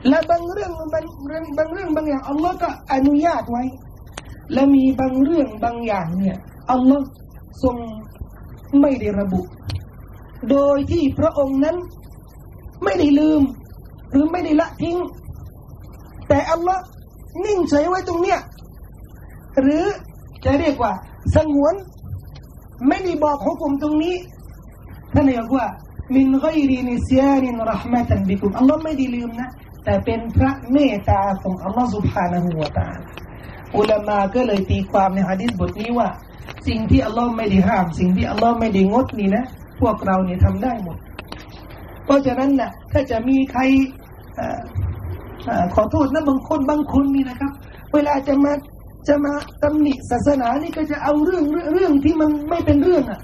[0.08, 3.64] และบางเรื่องบางเรื่องบางเรื่องบางอย่างอัลลอฮ์ก็อนุญาตไว้
[4.54, 6.38] และมีบางเรื่องบางอย่างเนี่ย
[6.72, 7.06] อัลลอฮ์
[7.64, 7.78] ทรง
[8.82, 9.42] ไม่ได้ระบุ
[10.50, 11.78] โดยที่พระองค์นั้น
[12.84, 13.42] ไม่ได้ลืม
[14.12, 14.98] หรือไม่ได้ละทิ้ง
[16.28, 16.84] แต่อัลลอฮ์
[17.46, 18.40] นิ่งเฉยไว้ตรงเนี้ย
[19.62, 19.84] หรือ
[20.46, 20.92] จะเรียกว่า
[21.36, 21.76] สงวน
[22.89, 24.17] ไม่ได้บอกฮุกุมตรงนี้
[25.15, 25.67] ท่านนายกว่า
[26.15, 29.49] มินไกรีนิเซียนินรห์มะตันบิคุมอัลลอฮ์ไม่ได้ลืมนะ
[29.85, 32.89] แต่เป็นพระเมตตาของอัลลอฮ์สุบฮานะฮูวาตา
[33.77, 36.09] อุลามาก็เลยตีความในฮะดิษบทนี้ว่า
[36.69, 39.45] สิ่งที่อัลลอฮ์ไม่ได้ห้าม สิ่งที่อัลลอฮ์ไม่ได้งดนี่นะ
[39.81, 40.97] พวกเราเนี่ยทำได้หมด
[42.05, 43.63] เพราะฉะนั้นนะ่ะถ้าจะมีใคร
[44.41, 44.41] อ
[45.75, 47.53] ขอโทษนะบางคนบางคนนี่นะครับ
[47.95, 48.53] เวลาจะมา
[49.09, 53.21] จะมาตำหนิศาสนานี่ก็จะเอาเรื่องเรื่องที่มันไม่เป็นเรื่องอะ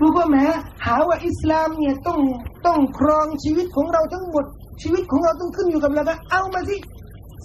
[0.00, 0.44] รู้ว่าแม้
[0.84, 2.18] หาว่าอิสลามเนี่ยต้อง
[2.66, 4.44] ต้องครองชีวิตของเราทั้งหมด
[4.82, 6.76] ชีวิตของเราต้องขึ้นอยู่กับเราเอามาสิ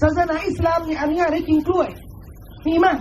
[0.02, 1.89] ศาสนาอิสลามเนี่ยอนุญาตให้กินกล้วย
[2.67, 2.97] มีมั้ย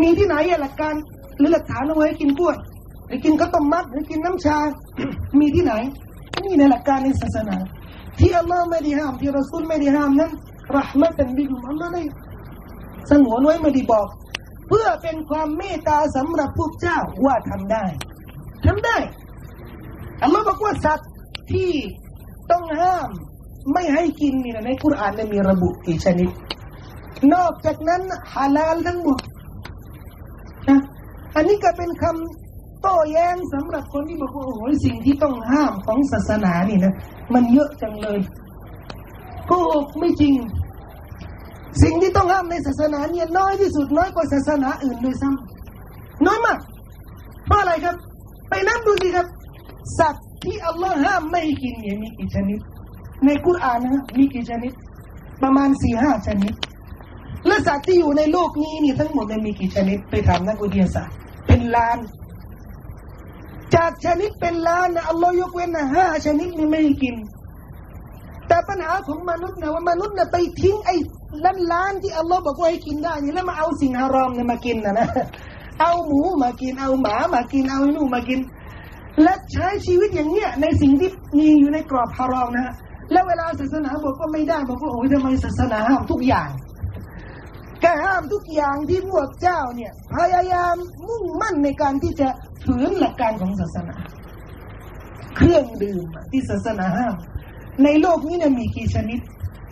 [0.00, 0.94] มีที่ไหนอะหลักการ
[1.38, 2.56] หรือหลักฐานเอาไว้กินกล้วย
[3.06, 4.58] หรือกินข้าวต้มมัดหรือกินน้ำชา
[5.38, 5.72] มีที่ไหน
[6.44, 7.56] นี่ในหลักการในศาสนา
[8.18, 10.30] ที่อัลลอฮ์ไม่ได้ห้ามที่รอซูลไม่ได้ห้ามนั้น
[10.76, 12.02] รหมะตันบิคุมอัลลอฮ์ได้
[13.10, 14.06] สงวนไว้ไม่ได้บอก
[14.68, 17.84] เพื่อเป็นความเมตตาสำหรับพวกเจ้าว่าทำได้
[18.66, 18.96] ทำได้
[20.22, 21.10] อัลลอฮ์บอกว่าสัตว์
[21.52, 21.70] ที่
[22.50, 23.08] ต้องห้าม
[23.72, 26.30] ไม่ให้กินนี่นะในคุรานมีระบุกี่ชนิด
[27.34, 29.20] นอกจากนั้นฮาลาลทั้งหมด
[30.68, 30.80] นะ
[31.36, 36.94] อันนี้ก็เป็นคำโต้แย้งสำหรับคนที่บอกว่าโอ้โหสิ่งที่ต้องห้ามของศาสนานี่นะ
[37.34, 38.18] มันเยอะจังเลย
[39.50, 39.58] ก็
[39.98, 40.34] ไม่จริง
[41.82, 46.58] สิ่งที่ต้องห้ามในศาสนาเนี่ยน้อยที่สุดน้อยกว่าศาสนาอื่นด้วยซ้ำน้อยมาก
[47.46, 47.96] เพราะอะไรครับ
[48.48, 49.26] ไปนับดูสิครับ
[49.98, 52.60] สัตว์ที่อัลลอฮ์ห้ามไม่กินเนี่ยมีกี่ชนิด
[53.24, 54.72] ในกุรอานนะ มีกี่ชนิด
[55.42, 56.54] ประมาณสี่ห้าชนิด
[57.46, 61.14] และสัตว์ที่อยู่ในโลกนี้นี่ทั้งหมดมีกี่ชนิด ไปถามนักวิทยาศาสตร์
[61.46, 61.98] เป็นล้าน
[63.74, 67.14] จากชนิดเป็นล้านนะอัลลอฮ์ยกเว้นนะห้าชนิดนี่ไม่กิน
[68.48, 70.96] แต่ปัญหาของมนุษย์นะว่ามนุษย์นะไปทิ้งไอ้
[71.44, 75.08] ล้านล้านที่อัลลอฮ์บอกว่าให้กินได้นี่แล้วมาเอาสิ่งฮารอมเนี่ยมากินนะนะ
[75.80, 78.40] เอาหมูมากินเอาหมามากินเอาหนูมากิน
[79.22, 82.74] และใช้ชีวิตอย่างเนี้ยในสิ่งที่มีอยู่ในกรอบฮารอมนะฮะ
[83.12, 86.48] แล้วเวลาศาสนาบอกว่าไม่ได้บอกว่าโอ้ยทำไมศาสนาห้ามทุกอย่าง
[87.80, 90.76] แกห้ามทุกอย่างที่พวกเจ้าเนี่ยพยายาม
[91.08, 92.28] มุ่งมั่นในการที่จะ
[92.64, 93.96] ฝืนหลักการของศาสนา
[95.36, 97.14] เครื่องดื่มที่ศาสนาห้าม
[97.84, 99.20] ในโลกนี้เนี่ยมีกี่ชนิด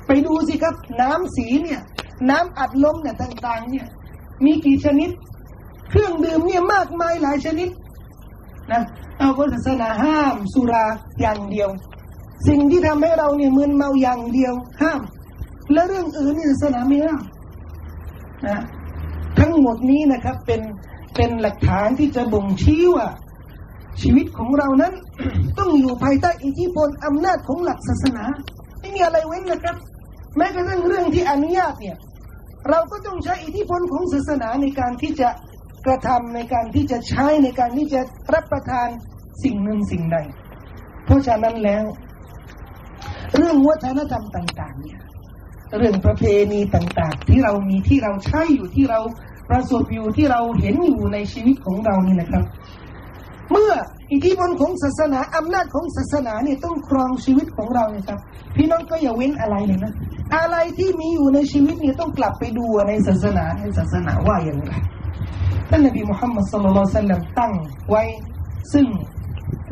[0.08, 1.80] ไปดูสิครับ น้ำสีเนี่ย
[2.30, 3.86] น้ำอัดลมเนี่ยต่าง ๆ เนี่ย
[4.44, 5.10] มีกี่ชนิด
[5.90, 7.68] เครื่องดื่มเนี่ยมากมายหลายชนิด
[8.72, 8.82] นะ
[9.18, 10.84] เอาศาสนาห้ามสุรา
[11.20, 11.68] อย่างเดียว
[12.48, 15.00] สิ่งที่ทำให้เราเนี่ยมึนเมาอย่างเดียว ห้าม
[15.72, 17.22] และเรื่องอื่นนี่ศาสนาไม่ห้าม
[18.46, 18.58] นะ
[19.38, 20.60] ทั้งหมดนี้นะครับ เป็น
[21.16, 23.08] เป็นหลักฐานที่จะบ่งชี้ว่า
[24.00, 24.92] ชีวิตของเรานั้น
[25.58, 28.24] ต้องอยู่ภายใต้อิทธิพลอำนาจของหลักศาสนา
[28.80, 29.76] ไม่มีอะไรเว้นนะครับ
[30.36, 31.96] แม้กระทั่งเรื่องที่อนุญาตเนี่ย
[32.68, 35.28] เราก็ต้องใช้อิทธิพลของศาสนาในการที่จะ
[35.86, 38.00] กระทำในการที่จะใช้ในการที่จะ
[38.34, 38.88] รับประทาน
[39.42, 40.16] สิ่งหนึ่งสิ่งใด
[41.04, 41.84] เพราะฉะนั้นแล้ว
[43.36, 45.00] เรื่องวัฒนธรรมต่าง ๆ เนี่ย
[45.78, 49.00] เรื่องประเพณีต่าง ๆ ที่เรามีที่เราใช้อยู่ที่เรา
[49.50, 52.44] ประสบอยู่ที่เราเห็นอยู่ในชีวิตของเรานี่นะครับ
[53.50, 53.72] เมื่อ
[54.12, 58.18] อิทธิพลของศาสนาอำนาจของศาสนาเนี่ยต้องครองชีวิตของเราเนี่ยครับ
[58.56, 59.92] พี่น้องก็อย่าเว้นอะไรเลยนะ
[60.36, 64.72] อะไรที่มีอยู่ในชีวิตเนี่ยต้องกลับไปดูในศาสนาในศาสนาว่าอย่างไร
[65.70, 67.52] ท่านนบีมุฮัมมัดสุลลัลสัลลัมตั้ง
[67.90, 68.02] ไว้
[68.72, 68.86] ซึ่ง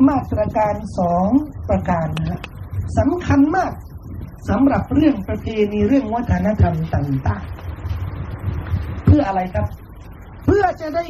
[0.07, 1.27] มาตรการสอง
[1.69, 2.41] ประการนะ
[2.97, 3.73] สำคัญมาก
[4.49, 7.43] สำหรับเรื่องประเพณีเรื่องวัฒนธรรมต่าง
[8.23, 9.67] ๆ เพื่ออะไรครับ
[10.45, 11.05] เพื่อจะได้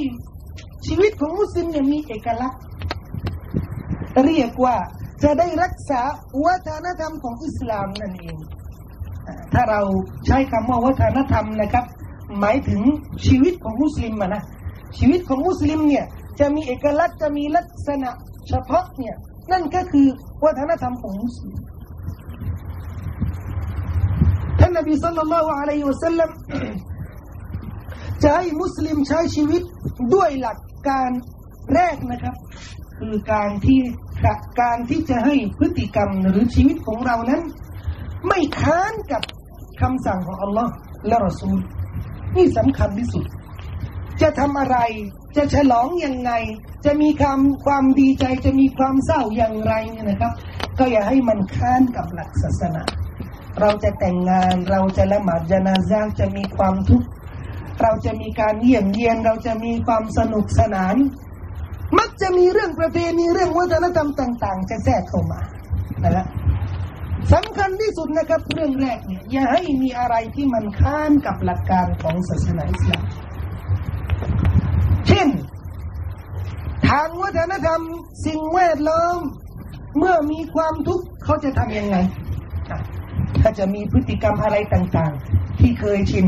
[0.85, 2.61] ชีวิตของมุสลิมเนี่ยมีเอกลักษณ์
[4.25, 4.75] เรียกว่า
[5.23, 6.01] จะได้รักษา
[6.45, 8.37] วัฒนธรรมของอิสลามนั่นเอง
[9.53, 9.81] ถ้าเรา
[10.25, 11.85] ใช้คำว่าวัฒนธรรมนะครับ
[12.39, 12.81] หมายถึง
[13.25, 14.43] ชีวิตของมุสลิมนะ
[14.97, 16.05] ชีวิตของมุสลิมเนี่ย
[16.39, 18.09] จะมีเอกลักษณ์จะมีลักษณะ
[18.49, 19.15] เฉพาะเนี่ย
[19.51, 20.07] นั่นก็คือ
[20.45, 21.55] วัฒนธรรมของมุสลิม
[24.59, 26.29] ท่านนบีสัลลัลลอฮุอะลัยฮิวะสัลลัม
[28.23, 29.61] จะให้มุสลิมใช้ชีวิต
[30.13, 31.09] ด้วยหลักการ
[31.73, 32.35] แรกนะครับ
[32.97, 33.81] คือการที่
[34.61, 37.41] การที่จะให้พฤติกรรมหรือชีวิตของเรานั้น
[38.27, 39.21] ไม่ค้านกับ
[39.81, 40.71] คำสั่งของอัลลอฮ์
[41.07, 41.57] และรอซูล
[42.35, 43.25] นี่สำคัญที่สุด
[44.21, 44.77] จะทำอะไร
[45.37, 46.31] จะฉลองยังไง
[46.85, 50.33] จะมีความความดีใจ จะมีความเศร้าอย่างไรเนี่ยนะครับ
[50.79, 52.83] ก็อย่าให้มันค้านกับหลักศาสนา
[53.59, 57.07] เราจะแต่งงาน เราจะละหมาดจนาซาจะมีความทุกข์
[57.81, 60.95] เราจะมีการเยี่ยมเยียน เราจะมีความสนุกสนาน
[61.99, 65.41] มักจะมีเรื่องประเพณีเรื่องวัฒนธรรมต่าง ๆ จะแทรกเข้ามา
[66.01, 66.27] นะ
[67.33, 73.03] สำคัญที่สุดนะครับเรื่องแรกเนี่ยอย่าให้มีอะไรที่มันค้านกับหลักการของศาสนาอิสลาม
[75.07, 75.27] เช่น
[76.87, 77.81] ทางวัฒนธรรม
[78.25, 79.19] สิ่งแวดล้อม
[79.97, 81.97] เมื่อมีความทุกข์เขาจะทำยังไง
[83.41, 86.25] ถ้าจะมีพฤติกรรมอะไรต่าง ๆ ที่เคยชิน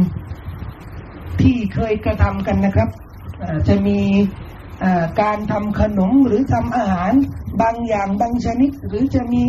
[1.42, 2.90] ที่เคยกระทำกันนะครับ
[3.68, 4.00] จะมี
[5.22, 7.14] การทำขนมหรือทำอาหาร
[7.62, 9.44] บางอย่างบางชนิด หรือจะมี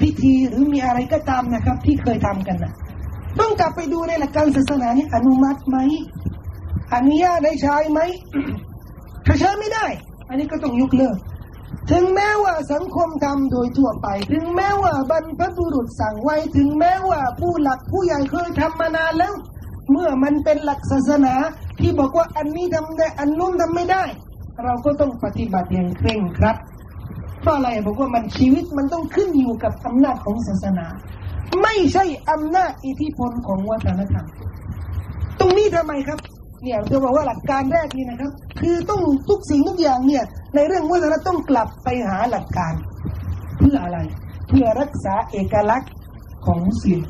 [0.00, 2.72] พิธีหรือมีอะไรก็ตามนะครับ ที่เคยทำกันนะ
[3.40, 5.78] ต้องกลับไปดูในหลักการศาสนานี้อนุมัติไหม
[6.94, 8.00] อนุญาตได้ใช้ไหม
[9.26, 9.86] ถ้าใช้ไม่ได้
[10.28, 11.16] อันนี้ก็ต้องยกเลิก
[11.90, 19.34] ถึงแม้ว่าสังคมทำโดยทั่วไป ถึงแม้ว่าบรรพบุรุษสั่งไว้ ถึงแม้ว่าผู้หลักผู้ใหญ่เคยทำมานานแล้ว
[19.90, 21.34] เมื่อมันเป็นหลักศาสนา
[21.80, 24.04] ที่บอกว่าอันนี้ทำได้ อันนู้นทำไม่ได้
[24.64, 26.56] เราก็ต้องปฏิบัติอย่างเคร่งครัด
[27.48, 30.86] ราะอะไรบอกว่ามันชีวิตมันต้องขึ้นอยู่กับอำนาจของศาสนา
[31.62, 34.26] ไม่ใช่อำนาจอิทธิพลของวัฒนธรรม
[35.38, 36.18] ตรงนี้ทำไมครับ
[36.62, 38.30] เนี่ยจะบอกว่าหลักการแรกนี่นะครับ
[38.60, 42.74] คือต้องทุกสิ่งทุกอย่างเนี่ย ในเรื่องวัฒนธรรมต้องกลับไปหาหลักการ
[43.58, 43.98] เพื่ออะไร
[44.48, 45.92] เพื่อรักษาเอกลักษณ์
[46.46, 47.02] ของมุสลิม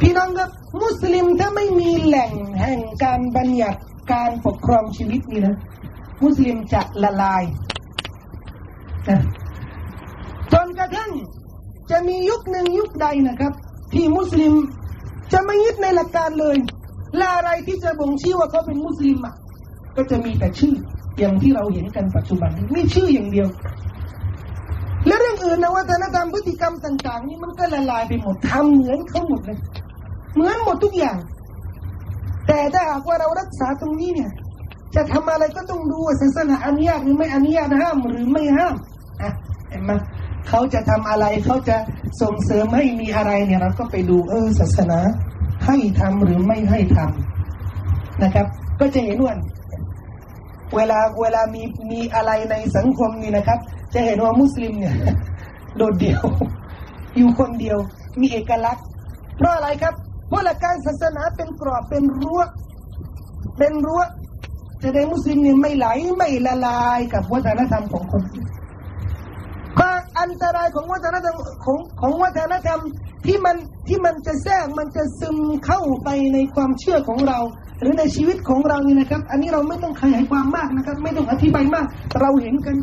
[0.00, 0.50] พี่น้องครับ
[0.82, 3.80] มุสลิมถ้าไม่มีแหล่งแห่งการบัญญัติ
[4.12, 5.56] การปกครองชีวิตนี่นะ
[6.24, 7.42] มุสลิมจะละลาย
[9.08, 9.20] นะ
[10.52, 11.10] จนกระทั่ง
[11.90, 13.52] จะมียุคหนึ่งยุคใดนะครับ
[13.92, 14.54] ที่มุสลิม
[15.32, 16.56] จะไม่ยึดในหลักการเลย
[17.16, 19.34] และอะไรที่จะบ่งชี้ว่าเขาเป็นมุสลิมอะ
[19.96, 20.74] ก็จะมีแต่ชื่อ
[21.18, 23.48] อย่างที่เราเห็นกันปัจจุบันนี้ไม่ชื่ออย่างเดียว
[25.06, 29.58] และเรื่องอื่นนะวัฒนธรรมพฤติกรรมต่าง ๆ นี่มันก็ละลายไปหมดทำเหมือนเขาหมดเลย
[30.34, 31.18] เหมือนหมดทุกอย่าง
[32.48, 34.30] แต่ถ้าหากว่าเรารักษาตรงนี้เนี่ย
[34.94, 38.74] จะทำอะไรก็ต้องดูศาสนาอนุญาตหรือไม่อนุญาตห้ามหรือไม่ห้าม
[39.22, 39.30] อะ
[39.68, 39.92] เห็นไหม
[40.48, 41.76] เขาจะทำอะไรเขาจะ
[42.22, 45.00] ส่งเสริมให้มีอะไรเนี่ยเราก็ไปดูเออศาสนา
[45.66, 48.46] ให้ทำหรือไม่ให้ทำนะครับ
[48.80, 49.34] ก็จะเห็นว่า
[50.74, 53.58] เวลาเวลามีมีอะไรในสังคมนี่นะครับ
[53.94, 54.94] จะเห็นว่ามุสลิมเนี่ย
[55.76, 56.22] โดดเดี่ยว
[57.16, 57.78] อยู่คนเดียว
[58.20, 58.84] มีเอกลักษณ์
[59.36, 59.94] เพราะอะไรครับ
[60.28, 62.40] เพราะหลักการศาสนาเป็นกรอบเป็นรั้ว
[63.58, 64.02] เป็นรั้ว
[64.82, 68.22] จะได้มุสลิมเนี่ยไม่ไหลไม่ละลายกับวัฒนธรรมของคน
[69.80, 69.88] ก็
[70.20, 72.80] อันตรายของวัฒนธรรมของของวัฒนธรรม
[73.26, 73.56] ที่มัน
[73.88, 75.36] ที่มันจะแทรกมันจะซึม
[75.66, 77.38] เข้าไปในความเชื่อของเรา
[77.80, 81.86] หรือในชีวิตของเรานี่นะครับ อันนี้เราไม่ต้องขยายความมากนะครับ ไม่ต้องอธิบายมาก
[82.20, 82.76] เราเห็นกัน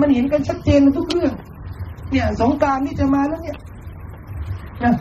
[0.00, 1.32] มันเห็นกันชัดเจนทุกเรื่อง
[2.10, 3.58] เนี่ยสงการที่จะมาแล้วเนี่ย
[4.84, 4.94] นะ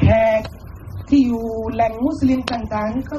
[0.00, 0.06] แข
[0.40, 0.42] ก
[1.08, 3.16] ที่อยู่แหล่งมุสลิมต่างๆนี่ก็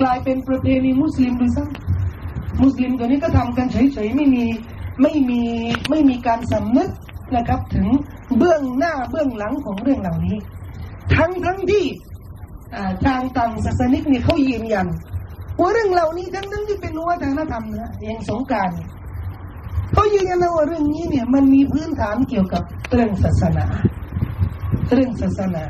[0.00, 4.44] กลายเป็นประเพณีมุสลิมด้วยซ้ำมุสลิมตัวนี้ก็ทำกันเฉยๆไม่มี
[5.02, 5.42] ไม่มี
[5.90, 6.90] ไม่มีการสำนึก
[7.36, 7.86] นะครับ ถึง
[8.38, 10.36] เบื้องหน้าเบื้องหลังของเรื่องเหล่านี้
[11.16, 11.86] ทั้งทั้งที่
[13.04, 14.86] ทางต่างศาสนิกเนี่ยเขายืนยัน
[15.60, 18.70] ว่าเรื่องเหล่านี้ทั้งทั้งที่เป็นวัฒนธรรมนะอย่างสงการ
[19.92, 23.66] เขายืนยันว่าเรื่องนี้เนี่ยมันมีพื้นฐานเกี่ยวกับเรื่องศาสนา
[24.92, 25.64] เรื่องศาสนา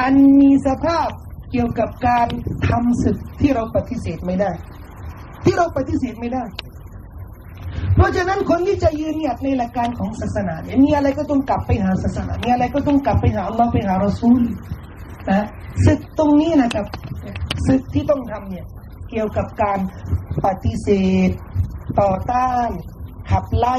[0.00, 1.08] อันมีสภาพ
[1.50, 2.28] เกี่ยวกับการ
[2.68, 4.50] ทำศึกที่เราปฏิเสธไม่ได้
[5.44, 6.44] ที่เราปฏิเสธไม่ได้
[7.96, 14.40] เพราะฉะนั้นคนที่จะยืนหยัดในหลักการของศาสนาเนี่ยมีอะไรก็ต้องกลับไปหาศาสนา มีอะไรก็ต้องกลับไปหาอัลลอฮ์ไปหารอซูล
[15.30, 15.46] นะ
[15.84, 16.86] ศึกตรงนี้นะครับ
[17.66, 18.64] ศึกที่ต้องทำเนี่ย
[19.10, 19.78] เกี่ยวกับการ
[20.44, 20.88] ปฏิเส
[21.28, 21.30] ธ
[22.00, 22.70] ต่อต้าน
[23.30, 23.76] ขับไล่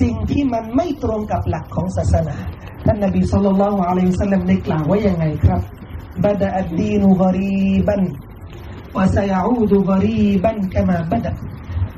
[0.00, 2.36] สิ่งที่มันไม่ตรงกับหลักของศาสนา
[2.86, 5.60] ท่านนบีสุลต่านละฮ์อะลัยฮิสสลามได้กล่าวว่ายังไงครับ
[6.24, 8.02] บัดะอัดดีนุกรีบัน
[8.96, 11.32] วะซยาอูดุกรีบันกะมาบัดะ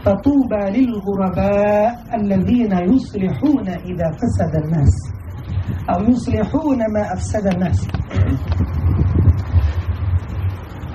[0.06, 4.94] فطوبى للغرباء الذين يصلحون إذا فسد الناس
[5.90, 7.80] أو يصلحون ما أفسد الناس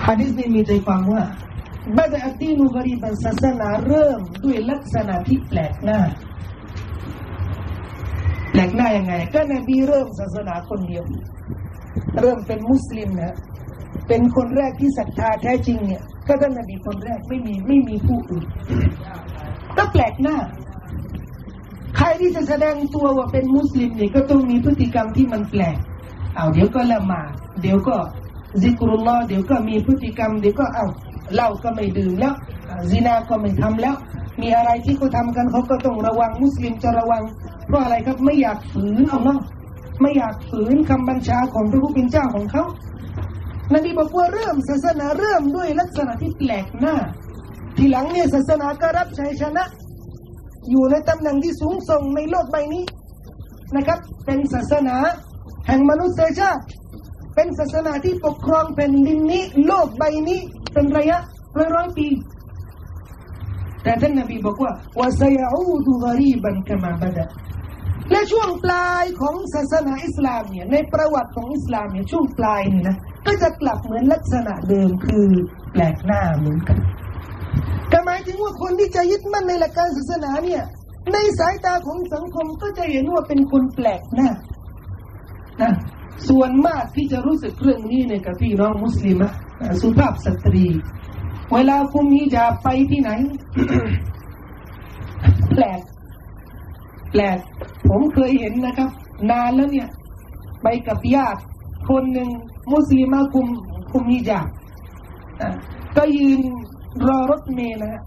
[0.07, 1.23] ฮะดิษนี้มีใจความว่า
[1.97, 6.01] บาดอัดีนุกรีบันศาสนาเริ่มด้วยลักษณะที่แปลกหน้า
[8.51, 11.05] แปลกหน้ายังไง ก็นบีเริ่มศาสนาคนเดียว
[12.21, 13.35] เริ่มเป็นมุสลิมนะ
[14.14, 18.46] เป็นคนแรกที่ศรัทธาแท้จริงเนี่ยก็ท่านนบีคนแรกไม่มีไม่มีผู้อื่น
[19.78, 20.38] ก็แปลกหน้า
[21.98, 25.78] ใครที่จะแสดงตัวว่าเป็นมุสลิมเนี่ยก็ต้องมีพฤติกรรมที่มันแปลก
[26.36, 27.30] เอาเดี๋ยวก็ละหมาด
[27.62, 27.96] เดี๋ยวก็
[28.62, 30.86] ซิกรุลลอฮ์เดี๋ยวก็มีพฤติกรรม เดี๋ยวก็เอา
[31.34, 32.34] เหล้าก็ไม่ดื่มแล้ว
[32.90, 33.96] ซินาก็ไม่ทำแล้ว
[34.42, 37.24] มีอะไรที่เขาทากันเขาก็ต้องระวังมุสลิมจะระวัง
[37.68, 39.40] เพราะอะไรครับไม่อยากฝืนเอาเนาะ
[40.02, 42.64] ไม่อยากฝืนคำบัญชาของพระผู้เป็นเจ้าของเขา
[43.74, 46.96] นบีบอกว่าเริ่มศาสนาเริ่มด้วยลักษณะที่แปลกหน้า
[47.78, 49.64] ทีหลังเนี่ยศาสนาก็รับชัยชนะ
[50.70, 52.84] อยู่ในตำแหน่งที่สูงส่งในโลกใบนี้
[53.76, 54.96] นะครับ เป็นศาสนา
[55.68, 56.64] แห่งมนุษยชาติ
[57.36, 60.40] เป็นศาสนาที่ปกครองแผ่นดินนี้ โลกใบนี้
[60.74, 61.18] เป็นระยะ
[61.58, 62.08] ร้อยร้อยปี
[63.84, 67.28] แต่ท่านนบีบอกว่าวาซยอูดูกรีบันกมาบดะ
[68.10, 75.28] และช่วงปลายของศาสนาอิสลามเนี่ยในประวัติของอิสลามเนี่ยช่วงปลายนี่นะก็จะกลับเหมือนลักษณะเดิมคือ
[75.72, 76.78] แปลกหน้าเหมือนกัน
[77.92, 80.64] ก็หมายถึงว่าคนที่จะยึดมั่นในหลักการศาสนาเนี่ย
[81.14, 84.30] ในสายตาของสังคมก็จะเห็นว่าเป็นคนแปลกหน้า
[85.62, 85.74] นะ
[86.30, 89.32] ส่วนมากที่จะรู้สึกเรื่องนี้เนี่ยกับพี่น้องมุสลิมะ
[89.82, 90.66] สุภาพสตรี
[91.54, 93.12] เวลาคุมีจะไปที่ไหน
[95.56, 95.80] แปลก
[97.14, 97.38] ปลก
[97.90, 98.90] ผมเคยเห็นนะครับ
[99.32, 99.88] นานแล้วเนี่ย
[100.64, 101.42] ไปกับญาติ
[101.90, 102.30] คนหนึ่ง
[102.72, 103.48] มุสลิมาคุม
[103.92, 104.48] คุมฮิญาบ
[105.98, 106.40] ก็ยืน
[107.08, 108.02] รอรถเมล์นะฮะ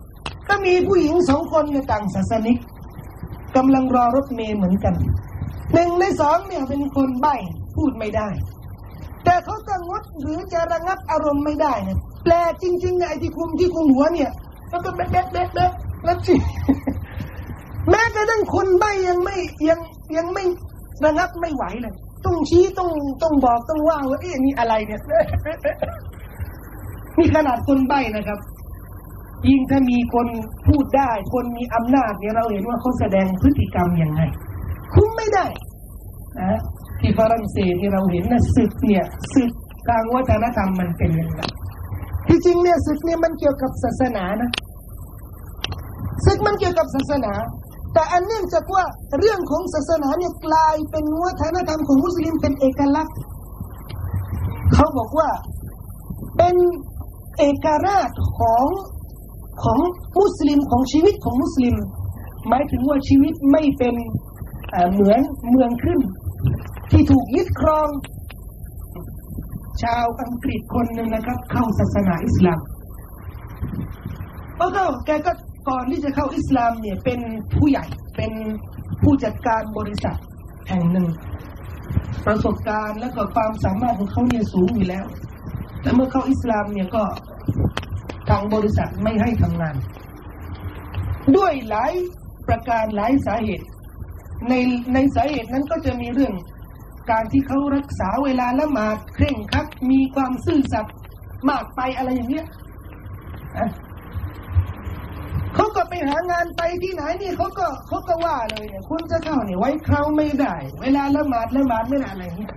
[0.49, 2.59] ก็มีผู้หญิงสองคนในต่างศาสนิก
[3.57, 4.95] กำลังรอรถเมล์เหมือนกัน
[5.73, 7.35] หนึ่งในสองเนี่ยเป็นคนใบ้
[7.77, 8.29] พูดไม่ได้
[9.25, 14.31] แต่เขาจะงดหรือจะระงับอารมณ์ไม่ได้เนี่ยแปลจริงๆไอ้ที่คุมที่คุมหัวเนี่ย
[14.71, 15.71] แล้วก็แบ๊ะแบ๊ะแบ๊ะแบ๊ะ
[16.05, 16.35] แล้วจี
[17.91, 19.37] แม้กระทั่งคนใบยังไม่
[19.69, 19.81] ยัง
[20.17, 20.45] ยังไม่
[21.05, 21.95] ระงับไม่ไหวเลย
[22.25, 22.91] ต้องชี้ต้อง
[23.23, 25.01] ต้องบอกต้องว่าว่าเอ๊ะนี่อะไรเนี่ย
[27.19, 28.39] นี่ขนาดคนใบนะครับ
[29.49, 30.27] ยิ่งถ้ามีคน
[30.67, 34.21] พูดได้ คนมีอำนาจเนี่ยเราเห็นว่าเขาแสดงพฤติกรรมยังไง
[34.95, 35.47] คุ้มไม่ได้
[36.41, 36.61] นะ
[37.01, 39.51] ที่ฝรั่งเศสที่เราเห็นนะศึกเนี่ยศึก
[39.89, 41.41] ทางวัฒนธรรมมันเป็นยังไง
[42.29, 44.51] ที่จริงเนี่ยศึกเนี่ยมันเกี่ยวกับศาสนานะ
[46.27, 47.33] ศึกมันเกี่ยวกับศาสนา
[47.95, 48.85] แต่อันเนื่องจากว่า
[49.19, 53.17] เรื่องของศาสนาเนี่ยกลายเป็นวัฒนธรรมของมุสลิมเป็นเอกลักษณ์
[54.75, 55.29] เขาบอกว่า
[56.37, 56.57] เป็น
[57.39, 58.65] เอกราชของ
[59.63, 59.79] ของ
[60.19, 61.75] มุสลิมของชีวิตของมุสลิม
[62.49, 63.95] หมายถึงว่าชีวิตไม่เป็น
[64.93, 65.99] เหมือนเมืองขึ้น
[66.91, 67.89] ที่ถูกยึดครอง
[69.83, 72.61] ชาวอังกฤษคนหนึ่งนะครับ เข้าศาสนาอิสลาม
[74.57, 75.33] เพราะเขาแกก็
[75.69, 77.21] ก่อนที่จะเข้าอิสลามเนี่ยเป็น
[77.55, 77.85] ผู้ใหญ่
[78.17, 78.33] เป็น
[79.03, 80.17] ผู้จัดการบริษัท
[80.69, 81.09] แห่งหนึ่ง
[82.27, 85.05] ประสบการณ์และก็ความสามารถของเขาเนี่ยสูงอยู่แล้ว
[85.83, 87.05] แต่เมื่อเข้าอิสลามเนี่ยก็
[88.29, 89.77] ทางบริษัทไม่ให้ทำงาน
[91.37, 91.93] ด้วยหลาย
[92.49, 93.67] ประการหลายสาเหตุ
[94.49, 94.55] ใน
[94.95, 96.35] ในสาเหตุนั้นก็จะมีเรื่อง
[97.11, 100.95] การที่เขารักษาเวลาละหมาดเคร่งครัดมีความซื่อสัตย์
[101.49, 102.47] มากไปอะไรอย่างเงี้ย
[105.55, 112.55] เขาก็ไปหางานไปที่ไหนนี่เขาก็เขาก็ว่าเลยเนี่ยคุณจะเข้าเนี่ยไว้คราวไม่ได้ เวลาละหมาดละหมาดไม่ได้อะไรเงี้ย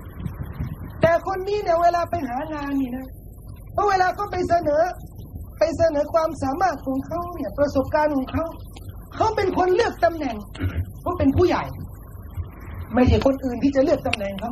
[1.01, 3.07] แต่คนนี้เนี่ยเวลาไปหางานนี่นะ
[3.73, 4.83] เพราะเวลาเขาไปเสนอ
[5.60, 8.45] ไปเสนอความสามารถของเขาเนี่ย ประสบการณ์ของเขา
[9.15, 10.36] เขาเป็นคนเลือกตำแหน่ง
[11.01, 11.63] เขาเป็นผู้ใหญ่
[12.93, 14.51] ไม่ใช่คนอื่นที่จะเลือกตำแหน่งเขา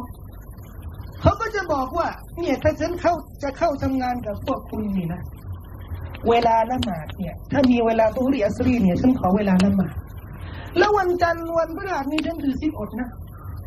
[1.21, 2.07] เขาก็จะบอกว่า
[2.39, 5.21] เนี่ยถ้าฉันเข้าจะเข้าทำงานกับพวกคุณนี่นะ
[6.29, 9.93] เวลาละหมาดเนี่ย ถ้ามีเวลาตุริอัสรีเนี่ยฉันขอเวลาละหมาด
[10.77, 13.09] แล้ววันจันทร์วันพฤหัสนี่ฉันถือสิบอดนะ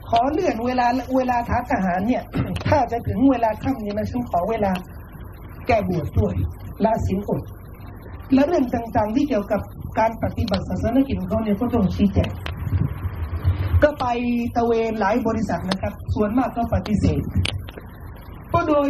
[0.09, 2.23] ขอเลื่อนเวลาเวลาท้าทหารเนี่ย
[2.69, 4.73] ถ้าจะถึงเวลาค่ำนี่นะฉันขอเวลา
[5.67, 6.35] แก้บวชด้วย
[6.85, 7.43] ลาสินอด
[8.35, 9.61] และเรื่องต่างๆที่เกี่ยวกับ
[9.99, 12.31] การปฏิบัติศาสนกิจของเขาเนี่ยก็ต้องชี้แจง
[13.83, 14.07] ก็ไป
[14.57, 17.23] ตะเวนหลายบริษัทนะครับ ส่วนมากก็ปฏิเสธ
[18.53, 18.89] ก็โดย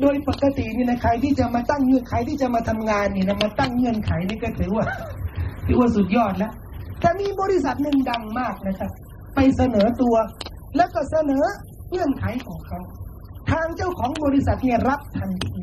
[0.00, 4.84] โดยปกตินี่นะใครที่จะมาตั้งเงื่อนไขที่จะมาทำงานนี่นะมาตั้งเงื่อนไขนี่ก็ถือว่า
[5.66, 6.52] ถือว่าสุดยอดแล้ว
[7.00, 8.90] แต่มีบริษัทหนึ่งดังมากนะครับ
[9.34, 10.14] ไปเสนอตัว
[10.76, 11.44] แล้วก็เสนอ
[11.90, 12.80] เงื่อนไขของเขา
[13.50, 15.62] ทางเจ้าของบริษัทเนี่ยรับทันที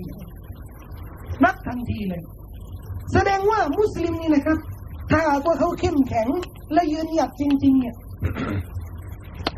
[1.45, 2.21] รับทันทีเลย
[3.13, 4.58] แสดงว่ามุสลิมนี่นะครับ
[5.12, 6.28] ถ้าว่าเขาเข้มแข็ง
[6.74, 7.95] และยืนหยัดจริง ๆ เนี่ย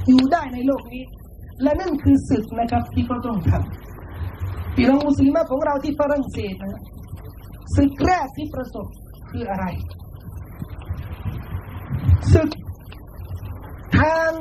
[0.08, 1.04] อยู่ได้ในโลกนี้
[1.64, 3.87] และนั่นคือศึกนะครับที่เขาต้องทำ
[4.78, 6.84] พี่น้องมุสลิมของเราที่ฝรั่งเศสนะ
[7.76, 8.88] ศึกแรกที่ประสบ
[9.30, 9.66] คืออะไร
[12.34, 12.50] ศึก
[14.00, 14.32] ทาง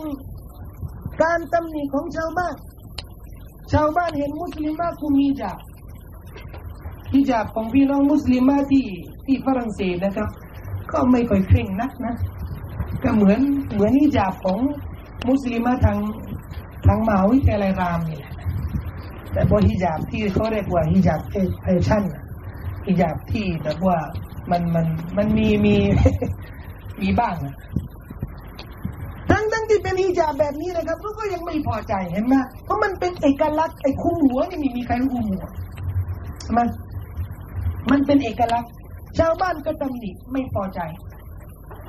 [1.22, 2.55] การตำหนิของชาวบ้าน
[3.72, 5.57] ชาวบ้านเห็นมุสลิมคุมีจับ
[7.12, 8.87] ฮิญาบของพี่น้องมุสลิมที่
[9.27, 10.29] ที่ฝรั่งเศสนะครับ
[10.92, 12.14] ก็ไม่ค่อยเคร่งนักนะ
[13.03, 13.40] ก็เหมือน
[13.72, 14.59] เหมือนฮิญาบของ
[15.29, 15.99] มุสลิมทาง
[16.87, 18.36] ทางมหาวิทยาลัยรามนี่แหละ
[19.37, 21.20] แต่บฮิญาบที่เขาเรียกว่าฮิญาบ
[21.62, 22.05] แฟชั่น
[22.87, 23.99] ฮิญาบที่แบบว่า
[24.51, 25.77] มันมันมันมีมี
[27.01, 27.35] มีบ้าง
[29.31, 35.44] ทั้งทั้งที่เป็นฮิญาบแบบนี้นะครับเขาก็ยังไม่พอใจเห็นไหมเพราะมันเป็นเอกลักษณ์ไอ้คุมหัวนี่มีมีใครรู้คุมหัว
[36.57, 36.66] มัน
[37.90, 38.72] มันเป็นเอกลักษณ์
[39.18, 40.81] ชาวบ้านก็ตำหนิไม่พอใจ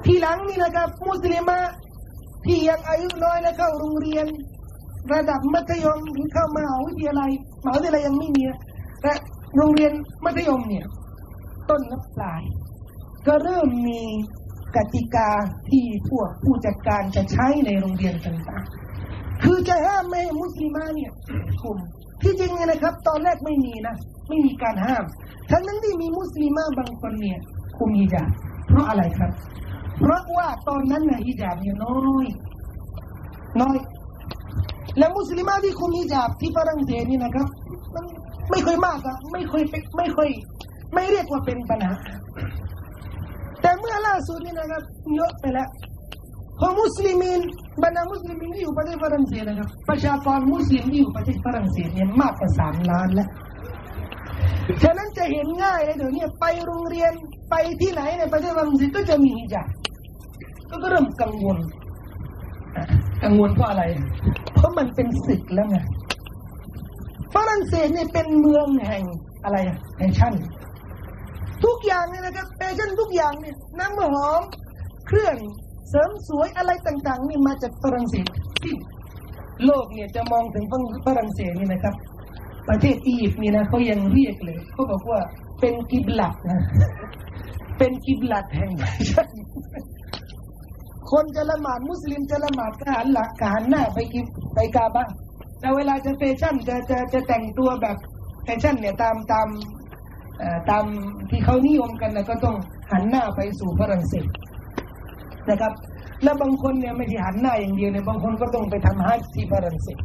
[0.06, 1.52] ทีหลังนี่นะครับ มุสลิม
[2.46, 4.28] ที่ยังอายุน้อยและเข้าโรงเรียน
[5.14, 7.32] ระดับมัธยมหรือเข้ามหาวิทยาลัย
[7.64, 8.44] มหาวิทยาลัยยังไม่มี
[9.02, 9.14] แต่
[9.58, 9.92] โรงเรียน
[10.26, 10.86] มัธยมเนี่ย
[11.70, 12.42] ต้นและปลาย
[13.28, 14.02] ก็เริ่มมี
[14.76, 15.30] กติกา
[15.70, 21.12] ที่พวกผู้จัดการจะใช้ในโรงเรียนต่างๆ คือจะห้ามไม่มุสลิมาเนี่ย
[21.62, 21.78] คุม
[22.22, 23.96] ที่จริงเนี่ยนะครับ ตอนแรกไม่มีนะ
[24.30, 25.04] ไม่มีการห้าม
[25.52, 27.40] ทั้งนั้นที่มีมุสลิมาบางคนเนี่ย
[27.78, 28.30] คุมฮิญาบ
[28.68, 29.32] เพราะอะไรครับ
[30.00, 32.26] เพราะว่าตอนนั้นนะฮิญาบเนี่ยน้อย
[33.62, 33.78] น้อย
[34.98, 37.48] และมุสลิมาที่คุมฮิญาบที่ฝรั่งเศสนี่นะครับ
[37.96, 38.06] มัน
[38.52, 39.64] ไม่ค่อยมากอะไม่ค่อย
[39.98, 40.30] ไม่ค่อย
[40.94, 41.94] ไม่เรียกว่าเป็นปัญหา
[43.62, 44.84] แต่เมื่อล่าสุดนี่นะครับ
[45.16, 45.70] เยอะไปแล้ว
[46.60, 47.40] พอมุสลิมิน
[47.84, 53.30] บรรดามุสลิมินที่อยู่ประเทศฝรั่งเศสนะครับประชากรมุสลิมที่อยู่ประเทศฝรั่งเศสเนี่ยมากกว่าสามล้านแล้ว
[54.84, 57.12] ฉะนั้นจะเห็นง่ายเลยเดี๋ยวนี้ไปโรงเรียน
[57.50, 59.68] ไปที่ไหนในประเทศฝรั่งเศสก็จะมีฮิญาบ
[60.70, 61.58] ก็เริ่มกังวล
[63.24, 63.84] กังวลเพราะอะไร
[64.54, 65.78] เพราะมันเป็นศึกแล้วไง
[67.34, 69.04] ฝรั่งเศสเนี่ยเป็นเมืองแห่ง
[69.44, 69.58] อะไร
[70.00, 70.34] แห่งชั่น
[71.66, 74.42] ทุกอย่างเนี่ยนะครับแฟชั่นทุกอย่างเนี่ยน้ำหอม
[75.08, 75.36] เครื่อง
[75.90, 78.28] เสริมสวยอะไรต่างๆนี่มาจากฝรั่งเศส
[78.62, 78.74] ที่
[79.66, 80.66] โลกเนี่ยจะมองถึง
[81.06, 81.96] ฝรั่งเศสนี่นะครับ
[82.70, 85.20] ประเทศอียิปต์นี่นะเขายังเรียกเลยเขาบอกว่า
[85.60, 86.62] เป็นกิบลัดนะ
[87.78, 89.30] เป็นกิบลัดแห่งแฟชั่น
[91.12, 95.10] คนจะละหมาดมุสลิมจะละหมาดกหันหลักหันหน้าไปกินไปกาบ้าง
[95.60, 97.98] แต่เวลาจะแฟชั่นจะจะจะแต่งตัวแบบ
[98.44, 99.48] แฟชั่นเนี่ยตามตาม
[100.70, 100.86] ตาม
[101.30, 102.56] ที่เขานิยมกันนะก็ต้อง
[102.92, 104.26] หันหน้าไปสู่ฝรั่งเศส
[105.50, 105.74] นะครับ
[106.24, 109.98] แล้วบางคนเนี่ยไม่ใช่หันหน้าอย่างเดียวเนี่ยบางคนก็ต้องไปทำฮัจญ์ที่ฝรั่งเศส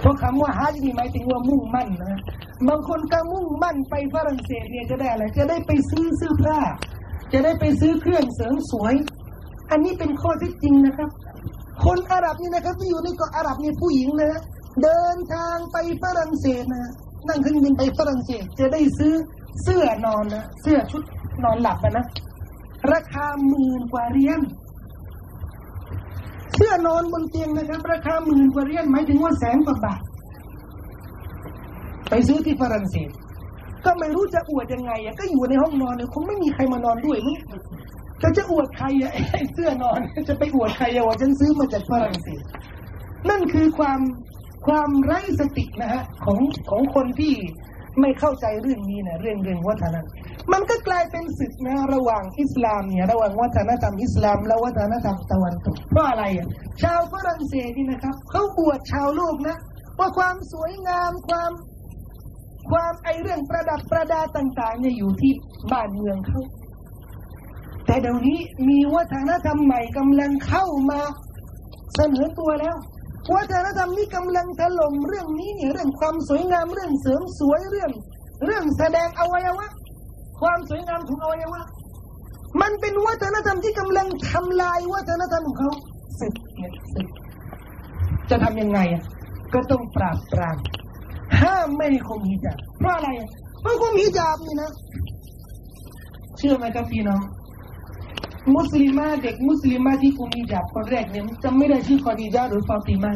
[0.00, 2.20] เพราะคำว่าฮัจญ์นี่หมายถึงว่ามุ่งมั่นนะ
[2.68, 6.58] บางคนก็มุ่งมั่นไปฝรั่งเศสเนี่ยจะได้อะไรจะได้ไปซื้อเสื้อผ้า
[7.32, 8.94] จะได้ไปซื้อเครื่องเสริมสวย
[9.70, 11.10] อันนี้เป็นข้อที่จริงนะครับ
[11.84, 14.40] คนอาหรับนี่นะครับที่อยู่ในเกาะอาหรับนี่ผู้หญิงนะ
[14.82, 16.90] เดินทางไปฝรั่งเศสนะ
[17.28, 19.12] นั่งเครื่องบินไปฝรั่งเศส จะได้ซื้อ
[19.62, 21.02] เสื้อนอนนะเสื้อชุด
[21.44, 22.06] นอนหลับนะ
[22.92, 24.40] ราคาหมื่นกว่าเรียญ
[26.54, 30.00] เสื้อนอนบนเตียงนะครับ ราคาหมื่นกว่าเรียญหมายถึงว่าแสนกว่าบาท
[32.08, 33.10] ไปซื้อที่ฝรั่งเศส
[33.84, 37.36] ก็ไม่รู้จะอวดยังไงอะก็อยู่ในห้องนอนเนี่ยคงไม่มีใครมานอนด้วยมั้ง
[38.22, 42.42] จะจะอวดใครอะไอ้เสื้อนอน จะไปอวดใครอะว่าฉันซื้อมาจากฝรั่งเศส
[43.30, 44.00] นั่นคือความ
[44.66, 46.38] ความไร้สตินะฮะของ
[46.70, 47.34] ของคนที่
[48.00, 50.06] ไม่เข้าใจเรื่องนี้นะเรื่องเรื่องวัฒนธรรม
[50.52, 56.46] มันก็กลายเป็นศึกนะระหว่างอิสลามเนี่ยระหว่างวัฒนธรรมอิสลามและวัฒนธรรมตะวันตกเพราะอะไรอะ
[56.82, 59.56] ชาวฝรั่งเศสนี่นะครับเขาบวชชาวโลกนะ
[59.98, 61.52] ว่าความสวยงามความ
[62.70, 65.32] ความไอเรื่องประดับประดาต่างๆเนี่ยอยู่ที่
[65.72, 66.42] บ้านเมืองเขา
[67.86, 71.00] แต่เดี๋ยวนี้มีวัฒนธรรมใหม่กำลังเข้ามา
[71.96, 72.76] เสนอตัวแล้ว
[73.34, 77.90] วัฒนธรรมนี้กำลังถล่มเรื่องนี้เนี่ยเรื่องความสวยงามเรื่องเสริมสวยเรื่อง
[78.44, 79.66] เรื่องแสดงอวัยวะ
[80.40, 81.62] ความสวยงามของอวัยวะ
[82.60, 85.72] มันเป็นวัฒนธรรมที่กำลังทำลายวัฒนธรรมของเขา
[86.20, 87.06] สึกเนี่ยสึก
[88.30, 89.02] จะทำยังไงอะ
[89.54, 90.56] ก็ต้องปราบปราม
[91.40, 93.08] ห้ามไม่ให้คมฮิญาบเพราะอะไร
[93.60, 94.70] เพราะคมฮิญาบนี่นะ
[96.36, 97.22] เชื่อไหมครับพี่น้อง
[98.54, 103.12] มุสลิมาเด็กมุสลิมาที่คุมฮิญาบคนแรกเนี่ยจำไม่ได้ชื่อคอดีจาหรือฟาติมา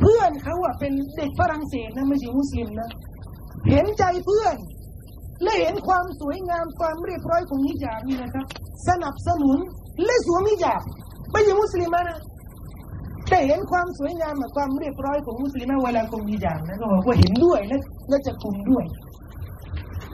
[0.00, 2.88] เพื่อนเขาอะเป็นเด็กฝรั่งเศสนะไม่ใช่มุสลิมนะ
[3.68, 4.56] เห็นใจเพื่อน
[5.42, 8.46] และเห็นความสวยงามความเรียบร้อยของฮิญาบนี่นะครับ
[8.88, 9.58] สนับสนุน
[10.04, 10.82] และสวมฮิญาบ
[11.32, 12.18] ไม่ใช่มุสลิมนะ
[13.28, 17.76] แต่เห็นความสวยงามความเรียบร้อยของมุสลิมเวลาคุมฮิญาบนะก็บอกว่าเห็นด้วยและ
[18.08, 18.84] และจะคุมด้วย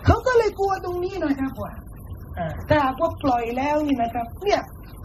[0.04, 1.72] เขาก็เลยกลัวตรงนี้นะครับว่า
[2.68, 4.60] ถ้าหากว่าปล่อยแล้วนี่นะครับ เนี่ย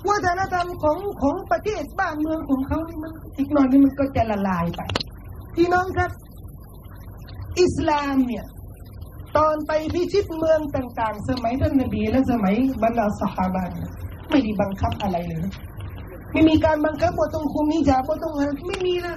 [0.10, 4.82] วัฒนธรรมของของประเทศบ้านเมืองของเขานี่มันอีกหน่อยนี่มันก็จะละลายไป
[5.56, 6.12] พี่น้องครับ
[7.62, 8.46] อิสลามเนี่ย
[9.38, 13.72] ตอนไปพิชิตเมืองต่าง ๆ สมัยท่านนบีและสมัยบรรดาสหาย
[14.30, 15.44] ไม่ได้บังคับอะไรเลย
[16.32, 19.16] ไม่มีการบังคับว่าต้องคุมนิจาบ่ต้องอะไรไม่มีนะ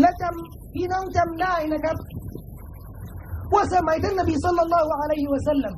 [0.00, 1.96] และจำพี่น้องจำได้นะครับ
[3.54, 5.74] ว่าสมัยท่านนบีสุลต่านละอะลัยฮิวะสัลลัม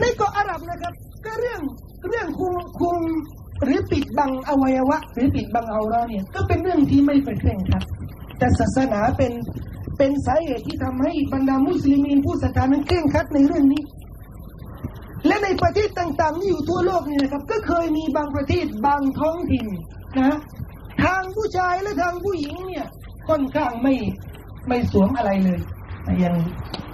[0.00, 0.92] ในเกาะอาหรับนะครับ
[1.24, 1.60] ก็เรื่อง
[2.08, 2.98] เรื่องคุมคุม
[3.62, 7.82] หรือปิดบังอวัยวะ หรือปิดบังเอาราเนี่ย ก็เป็นเรื่องที่ไม่เป็นเคร่งครับ
[8.38, 9.32] แต่ศาสนาเป็น
[9.98, 13.82] เป็นสาเหตุที่ทำให้บรรดามุสลิมีนผู้ศรัทธานั้นเคร่งครัดในเรื่องนี้
[15.26, 19.66] และในประเทศต่างๆที่อยู่ทั่วโลกนี่นะครับ ก็เคยมีบางประเทศบางท้องถิ่น
[20.18, 20.36] นะ
[21.04, 22.86] ทางผู้ชายและทางผู้หญิงเนี่ย
[23.28, 23.94] ค่อนข้างไม่
[24.68, 25.60] ไม่สวมอะไรเลย
[26.20, 26.36] อย่าง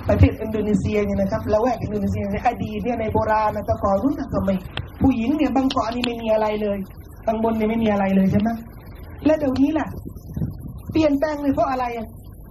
[0.09, 4.55] ประเทศอินโดนีเซียเนี่ยนะครับละแวกอินโดนีเซียในอดีตเนี่ยในโบราณนะตะกอนรุ่นก็ไม่
[5.03, 6.79] ผู้หญิงเนี่ยบางเกาะนี่ไม่มีอะไรเลย
[7.27, 8.49] บางบนเนี่ยไม่มีอะไรเลยใช่ไหม
[9.27, 9.89] และเดี๋ยวนี้ล่ะ
[10.93, 11.85] เปลี่ยนแปลงเลยเพราะอะไร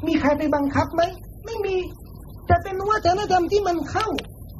[0.07, 1.01] มีใครไปบังคับไหม
[1.45, 1.75] ไม่มี
[2.47, 4.07] แต่เป็นวัฒนธรรมที่มันเข้า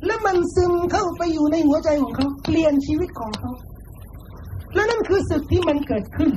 [0.05, 3.51] และมันซึมเข้าไปอยู่ในหัวใจของเขาเปลี่ยนชีวิตของเขา
[4.75, 6.31] และนั่นคือศึกที่มันเกิดขึ้น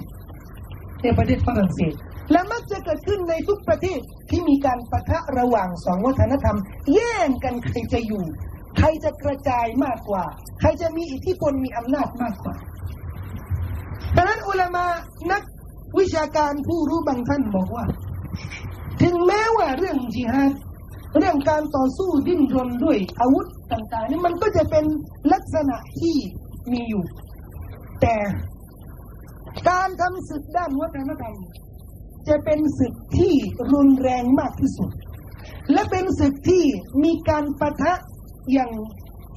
[1.03, 1.95] ในประเทศฝรั่งเศส
[2.33, 3.99] และมักจะเกิดขึ้นในทุกประเทศ
[4.31, 6.59] ที่มีการปะทะระหว่างสองวัฒนธรรม
[6.95, 8.25] แย่งกันใครจะอยู่
[8.77, 10.25] ใครจะกระจายมากกว่า
[10.61, 12.55] ใครจะมีอิทธิพลมีอำนาจมากกว่า
[14.17, 14.85] ดังนั้นอุลามา
[15.33, 15.43] นัก
[15.99, 17.85] วิชาการผู้รู้บางท่านบอกว่า
[19.03, 20.53] ถึงแม้ว่าเรื่องจิฮาด
[21.19, 24.85] เรื่องการต่อสู้ดิ้นรนด้วยอาวุธต่างๆนี่มันก็จะเป็น
[25.33, 26.17] ลักษณะที่
[26.73, 27.03] มีอยู่
[28.01, 28.17] แต่
[29.69, 31.35] การทำศึกด้านวัฒนธรรม
[32.29, 33.35] จะเป็นศึกที่
[33.73, 34.91] รุนแรงมากที่สุด
[35.73, 36.65] และเป็นศึกที่
[37.05, 37.93] มีการปะทะ
[38.53, 38.71] อย่าง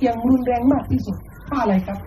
[0.01, 1.99] อย่างรุนแรงมากที่สุดเพราะอะไรครับ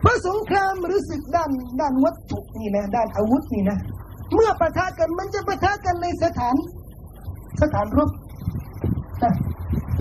[0.00, 3.78] เพราะสงครามหรือศึกด้านด้านวัตถุนี่นะด้านอาวุธนี่นะ
[4.34, 6.54] เมื่อปะทะกันมันจะปะทะกันในสถาน
[7.62, 8.10] สถานรบ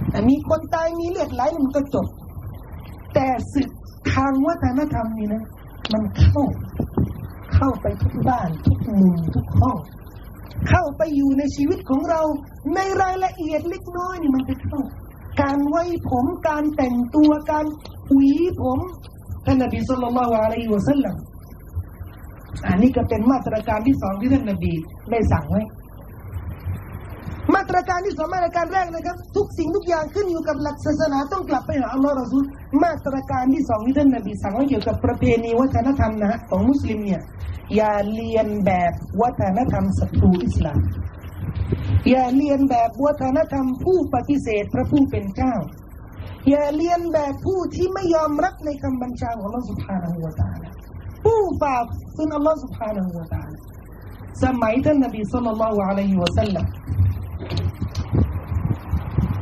[0.09, 2.07] แต่มีคนตายมีเลือดไหลมันก็จบ
[3.13, 3.69] แต่ศึก
[4.13, 5.43] ทางวัฒนธรรมนี่นะ
[5.93, 6.43] มันเข้า
[7.53, 9.77] เข้าไปทุกบ้าน ทุกมุมทุกห้อง
[10.69, 12.21] เข้าไปอยู่ในชีวิตของเรา
[12.75, 14.81] ในรายละเอียดเล็กน้อยนี่มันจะเข้า
[15.41, 17.65] การไว้ผมการแต่งตัวการ
[18.11, 18.79] หวีผม
[19.45, 21.15] ท่านนบีสุลต่านละอะลัยฮิวะสัลลัม
[22.67, 24.73] อันนี้ก็เป็นมาตรการที่สองที่ท่านนบี
[25.11, 25.61] ได้สั่งไว้
[27.55, 32.43] มาตรการที่สองมาตรการแรกนะครับ ทุกสิ่งทุกอย่างขึ้นอยู่กับหลักศาสนาต้องกลับไปหาอัลลอฮ์รอซูล
[32.83, 37.21] มาตรการที่สองที่ท่านนบีสั่งไว้เกี่ยวกับประเพณีวัฒนธรรมนะของมุสลิมเนี่ย
[37.75, 40.79] อย่าเรียนแบบวัฒนธรรมศัตรูอิสลาม
[42.09, 45.55] อย่าเรียนแบบวัฒนธรรมผู้ปฏิเสธพระผู้เป็นเจ้า
[46.49, 50.49] อย่าเรียนแบบผู้ที่ไม่ยอมรับในคำบัญชาของอัลลอฮฺสุบฮานาหูวาตา
[51.23, 51.75] ผู้ฝ่า
[52.15, 53.43] ฝืนอัลลอฮฺสุบฮานาหูวาตา
[54.43, 56.65] สมัยท่านนบีสุลต่านละฮ์อะลัยฮิวะสัลลัม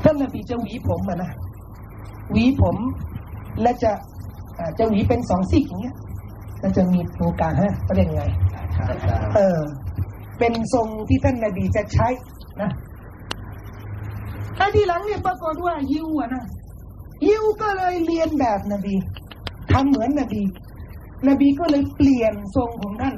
[0.09, 1.31] ท่านนบีจะหวีผมอะนะ
[2.31, 2.77] หวีผม
[3.61, 3.91] และจะ
[4.77, 5.95] จะหวีเป็นสองซี่อย่างเงี้ย
[6.59, 8.23] แล้วจะมีตรงกลางฮะเขาเรียกไง
[9.35, 9.59] เออ
[10.39, 12.07] เป็นทรงที่ท่านนบีจะใช้
[12.61, 12.69] นะ
[14.57, 16.43] ถ้าทีหลังเนี่ยปรากฏว่ายิวอะนะ
[17.27, 18.95] ยิวก็เลยเรียนแบบนบี
[19.71, 20.41] ทำเหมือนนบี
[21.27, 23.15] นบีก็เลยเปลี่ยนทรงของท่าน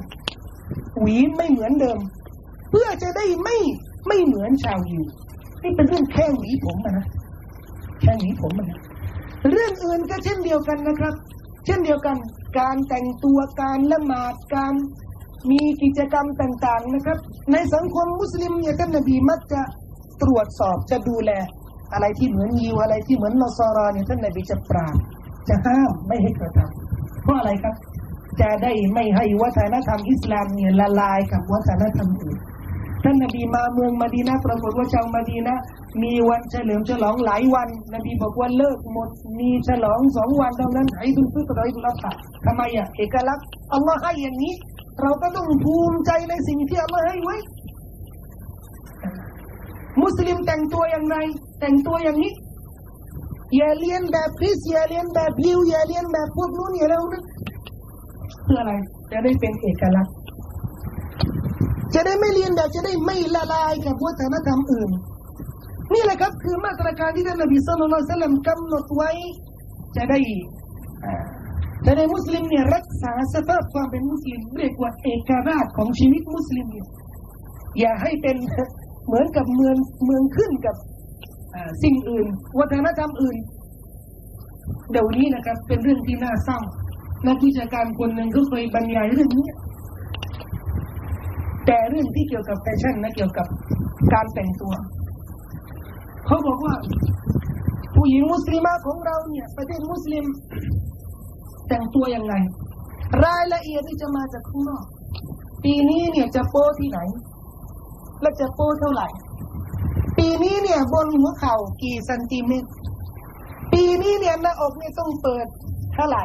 [1.00, 1.98] หวีไม่เหมือนเดิม
[2.70, 3.56] เพื่อจะได้ไม่
[4.06, 5.04] ไม่เหมือนชาวยิว
[5.62, 7.06] นี่เป็นเรื่องแค่หวีผมนะ
[8.00, 8.80] แค่หวีผมนะ
[9.50, 11.14] เรื่องอื่นก็เช่นเดียวกันนะครับ
[11.66, 12.16] เช่นเดียวกัน
[12.58, 14.74] การแต่งตัวการละหมาดการ
[15.50, 17.18] มีกิจกรรมต่างๆนะครับ
[17.52, 19.60] ในสังคมมุสลิมเนี่ยท่านนบีมักจะ
[20.22, 21.30] ตรวจสอบจะดูแล
[21.92, 24.96] อะไรที่เหมือนยิวอะไรที่เหมือนนอสราเนี่ยท่านนบีจะปราบ
[25.48, 27.74] จะห้ามไม่ให้กระทำเพราะอะไรครับ
[28.40, 32.38] จะได้ไม่ให้วัฒนธรรมอิสลามเนี่ยละลายกับวัฒนธรรมอื่น
[33.04, 35.54] ท่านนบีมาเมืองมาดีนาปรากฏว่าชาวมาดีนา
[36.02, 39.08] มีวันเฉลิมฉลองหลายวัน นบีบอกว่าเลิกหมด
[39.40, 42.10] มีฉลองสองวันเท่านั้นไอ้ดุลฟิตรไอ้ดุลอัฐา
[42.44, 44.54] ทำไมอะเอกลักษณ์อัลลอฮ์ให้อย่างนี้
[45.00, 47.36] เราก็ต้องภูมิใจในสิ่งที่อัลลอฮ์ให้ไว้
[50.02, 51.16] มุสลิมแต่งตัวอย่างไร
[51.60, 52.32] แต่งตัวอย่างนี้
[53.56, 57.22] อย่าเลียนแบบคริสอย่าเลียนแบบยิวอย่าเลียนแบบพวกนู้นอย่าเรานะ
[58.44, 58.72] เพื่ออะไร
[59.10, 60.14] จะได้เป็นเอกลักษณ์
[61.94, 64.90] จะได้ไม่เรียนแบบจะได้ไม่ละลายกับวัฒนธรรมอื่น
[65.92, 69.10] นี่แหละครับคือมาตรการที่ท่านนบีสุลต่านสลัมกำหนดไว้
[69.96, 70.18] จะได้
[71.86, 76.88] จะได้มุสลิมเนี่ยรักษาสภาพความเป็นมุสลิมเรียกว่าเอกราชของชีวิตมุสลิมเนี่ย
[77.80, 78.36] อย่าให้เป็น
[79.06, 80.76] เหมือนกับเมืองเมืองขึ้นกับ
[81.82, 82.26] สิ่งอื่น
[82.58, 83.36] วัฒนธรรมอื่น
[84.90, 86.58] เดี๋ยวนี้นะครับ เป็นเรื่องที่น่าเศร้า
[87.26, 89.48] นักวิชาการคนหนึ่งก็เคยบรรยายเรื่องนี้
[91.66, 93.46] แต่เรื่องที่เกี่ยวกับแฟชั่นนะเกี่ยวกับ
[94.12, 94.72] การแต่งตัว
[96.26, 96.74] เขาบอกว่า
[97.94, 100.24] ผู้หญิงมุสลิมของเราเนี่ย ประเทศมุสลิม
[101.68, 102.34] แต่งตัวยังไง
[103.24, 104.84] รายละเอียดที่จะมาจากข้างนอก
[105.64, 106.98] ปีนี้เนี่ยจะโป้ที่ไหน
[108.20, 109.08] และจะโป้เท่าไหร่
[110.18, 112.70] ปีนี้เนี่ย บนหัวเข่ากี่เซนติเมตร
[113.72, 115.46] ปีนี้เนี่ยหน้าอกเนี่ยต้องเปิด
[115.94, 116.24] เท่าไหร่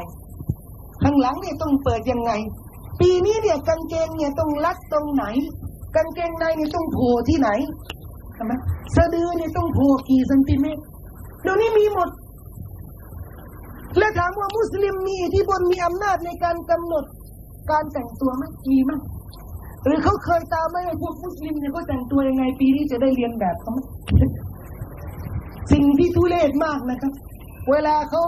[1.04, 2.32] ข้างหลังเนี่ยต้องเปิดยังไง
[3.00, 5.26] ปีนี้เนี่ยกางเกงเนี่ยต้องรัดตรงไหน
[5.96, 7.50] กางเกงในเนี่ยต้องโผล่ที่ไหน
[8.36, 8.54] ใช่ไหม
[8.96, 10.82] สะดือเนี่ยต้องโผล่กี่เซนติเมตร
[11.44, 12.10] เดี๋ยวนี้มีหมด
[13.98, 17.04] และถามว่ามุสลิมมีอิทธิพลมีอำนาจในการกำหนด
[17.72, 18.92] การแต่งตัวไหมมีไหม
[19.84, 23.80] หรือเขาเคยตามไหมพวกมุสลิมเนี่ยเขาแต่งตัวยังไง ปีนี้จะได้เรียนแบบเขาไหม
[25.72, 27.14] สิ่งที่ทุเรศมากนะครับ
[27.72, 28.24] เวลาเขา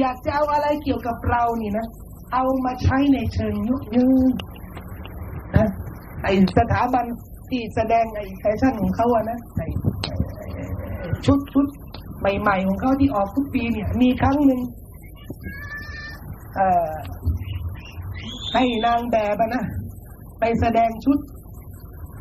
[0.00, 1.86] อยากจะเอาอะไรเกี่ยวกับเรานี่นะ
[2.32, 4.32] เอามาใช้ในเชิงยุยืน
[5.56, 5.66] นะ
[6.22, 7.04] ไอสถาบัน
[7.48, 9.62] ที่แสดงไอแฟชั่นของเขาอะนะไอ
[11.26, 11.66] ชุดชุด
[12.20, 14.60] ใหม่ๆของเขาที่ออกทุกปีเนี่ย มีครั้งหนึ่ง
[16.56, 16.90] เอ่อ
[18.54, 19.64] ให้นางแบบนะ
[20.40, 21.18] ไปแสดงชุด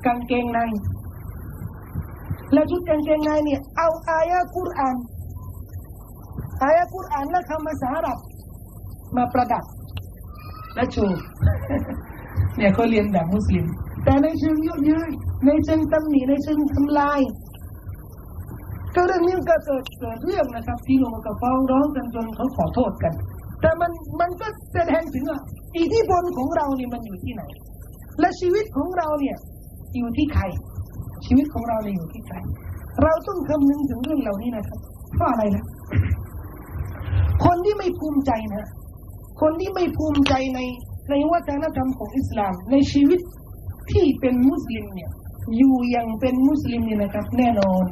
[0.06, 0.60] กางเกงใน
[2.54, 4.96] แล้วชุดกางเกงในเนี่ย เอาอายะกุรอาน
[6.62, 8.18] อายะกุรอานและคำภาษาอาหรับ
[9.16, 9.64] มาประดับ
[10.78, 11.06] และชู
[12.58, 13.66] เนี่ยเขาเรียนแบบมุสลิม
[14.04, 15.10] แต่ในเชิงยุยย
[15.46, 17.20] ในเชิงตำหนิในเชิงทำลาย
[18.96, 23.14] ก็เรื่องนี้ก็เกิดเกิดเรื่องนะครับ ที่ลงกับฟ้องร้องกันจนเขาขอโทษกัน
[23.62, 25.40] แต่มันมันก็แสดงถึงว่า
[25.78, 27.44] อิทธิพลของเราเนี่ยมันอยู่ที่ไหน
[28.20, 29.38] และชีวิตของเราเนี่ย
[29.98, 30.44] อยู่ที่ใคร
[31.26, 32.38] ชีวิตของเราเนี่ยอยู่ที่ใคร
[33.04, 34.80] เราต้องคำนึงถึงเรื่องเหล่านี้นะครับ
[35.16, 35.64] เพราะอะไรนะ
[37.46, 38.66] คนที่ไม่ภูมิใจนะ
[39.42, 40.60] คนที่ไม่ภูมิใจใน
[41.10, 43.20] ในวัฒนธรรมของอิสลาม ในชีวิต
[43.92, 45.10] ที่เป็นมุสลิมเนี่ย
[45.58, 47.84] อยู่อย่างเป็นมุสลิมเนี่ยนะครับ แน่นอน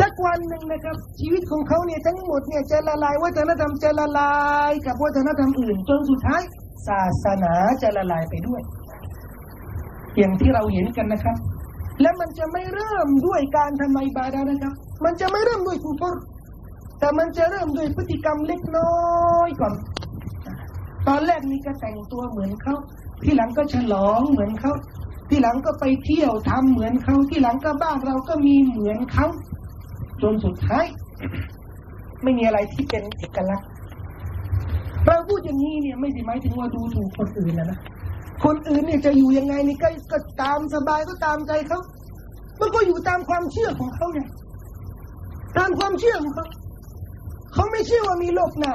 [0.00, 4.34] สักวันหนึ่งนะครับ ชีวิตของเขาเนี่ยทั้งหมดเนี่ยจะละลายวัฒนธรรมจะละลา
[4.70, 6.42] ยกับวัฒนธรรมอื่น จนสุดท้าย
[6.88, 8.60] ศาสนาจะละลายไปด้วย
[10.18, 11.36] อย่างที่เราเห็นกันนะครับ
[12.00, 16.16] และมันจะไม่เริ่มด้วยการทำไมบาดานะครับ มันจะไม่เริ่มด้วยกุฟร
[16.98, 18.94] แต่มันจะเริ่มด้วยพฤติกรรมเล็กน้อ
[19.46, 19.74] ยก่อน
[21.08, 22.74] ตอนแรกมีก็แต่งตัวเหมือนเขา
[23.22, 24.72] ที่หลังก็ฉลองเหมือนเขา
[25.28, 29.26] ที่หลังก็ไปเที่ยวทำเหมือนเขาที่หลังก็บ้านเราก็มีเหมือนเขา
[30.22, 30.86] จนสุดท้าย
[32.22, 33.68] ไม่มีอะไรที่เป็นเอกลักษณ์
[35.06, 37.78] เราพูดอย่างนี้เนี่ยไม่ได้หมายถึงว่าดูถูกคนอื่นนะนะ
[38.44, 41.80] คนอื่นเนี่ยจะอยู่ยังไงนี่ก็ก็ตามสบายก็ตามใจเขา
[42.60, 44.20] มันก็อยู่ตามความเชื่อของเขาไง
[45.58, 46.46] ตามความเชื่อของเขา
[47.52, 48.72] เขาไม่เชื่อว่ามีโลกหน้า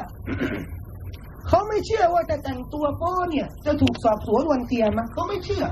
[1.48, 5.64] เขาไม่เชื่อว่าจะแต่งตัวโป้เนี่ย จะถูกสอบสวนวันเกียรมาเขาไม่เชื่อ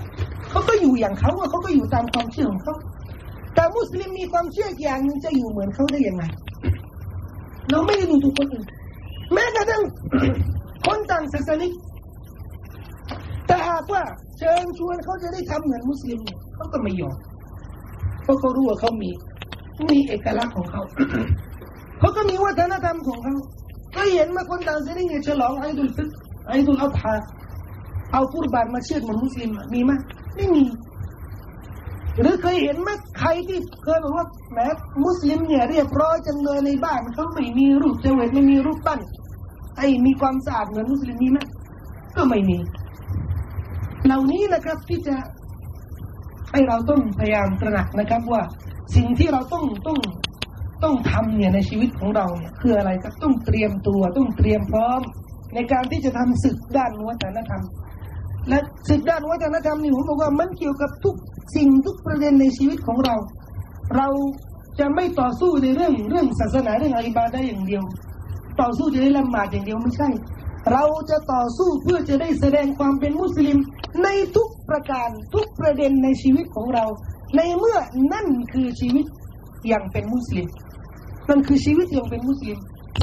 [0.49, 2.75] เขาก็อยู่อย่างเขาเขาก็อยู่ตามความเชื่อของเขา
[3.55, 6.23] แต่มุสลิมมีความเชื่ออย่างหนึ่งจะอยู่เหมือนเขาได้ยังไง
[7.69, 8.65] เราไม่ได้ดูถูกคนอื่น
[9.33, 9.83] แม้กระทั่ง
[10.85, 11.69] คนต่างศาสนา
[13.47, 14.03] แต่หากว่า
[14.37, 16.19] เชิญชวนเขาจะได้ทำเหมือนมุสลิม
[16.55, 17.17] เขาก็ไม่ยอม
[18.23, 19.11] เพราะเขารู้ว่าเขามี
[19.91, 20.81] มีเอกลักษณ์ของเขา
[21.99, 23.35] เขาก็มีวัฒนธรรมของเขา
[23.95, 26.09] ก็เห็นมาคนต่างศาสนาเนี่ยฉลองไอดุลฟิต
[26.47, 27.13] ไอดุลอัฐา
[28.11, 29.91] เอากุรบานมาเชื่อเหมือนมุสลิมมีไหม
[30.35, 30.63] ไม่มี
[32.21, 32.89] หรือเคยเห็นไหม
[33.19, 34.67] ใครที่เคยบอกว่าแม้
[35.03, 38.99] มุสลิมเนี่ยเรียบร้อยจังเลยในบ้านเขาไม่มีรูปเจวิตไม่มีรูปปั้น
[39.77, 41.39] ไอ้มีความสะอาดเหมือนมุสลิมมีไหม
[42.15, 42.57] ก็ไม่มี
[44.05, 45.15] เหล่านี้นะครับที่จะ
[46.51, 48.41] ให้เราต้องพยายามตระหนักนะครับว่า
[48.95, 49.97] สิ่งที่เราต้องต้อง
[50.83, 55.01] ต้องทำเนี่ยในชีวิตของเราเนี่ยคืออะไรครับต้องเตรียมตัวต้องเตรียมพร้อม
[55.53, 57.63] ในการที่จะทำศึกด้านวัฒนธรรม
[58.49, 58.59] และ
[58.89, 61.15] ศึกด้านวัฒนธรรมนี่ผมบอกว่ามันเกี่ยวกับทุก
[61.55, 63.15] สิ่งทุกประเด็นในชีวิตของเรา
[63.95, 64.07] เรา
[64.79, 67.83] จะไม่ต่อสู้ในเรื่องเรื่องศาสนาเรื่องอิบาได้อย่างเดียว
[68.61, 70.09] ต่อสู้จะได้ละหมาดอย่างเดียวไม่ใช่
[70.71, 73.57] เราจะต่อสู้เพื่อจะได้แสดงความเป็นมุสลิม
[74.03, 76.85] ในทุกประการทุกประเด็นในชีวิตของเรา
[77.35, 77.77] ในเมื่อ
[78.13, 79.05] นั่นคือชีวิต
[79.71, 80.47] ย่างเป็นมุสลิม
[81.29, 82.57] นั่นคือชีวิตอย่างเป็นมุสลิม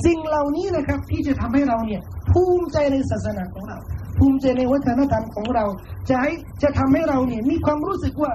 [0.05, 2.01] สิ่งเหล่านี้นะครับ ที่จะทำให้เราเนี่ย
[2.33, 3.79] ภูมิใจในศาสนาของเรา
[4.19, 5.65] ภูมิใจในวัฒนธรรมของเรา
[6.09, 6.33] จะให้
[6.63, 8.33] จะทำให้เราเนี่ย มีความรู้สึกว่า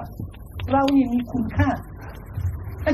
[0.72, 1.68] เราเนี่ยมีคุณค่า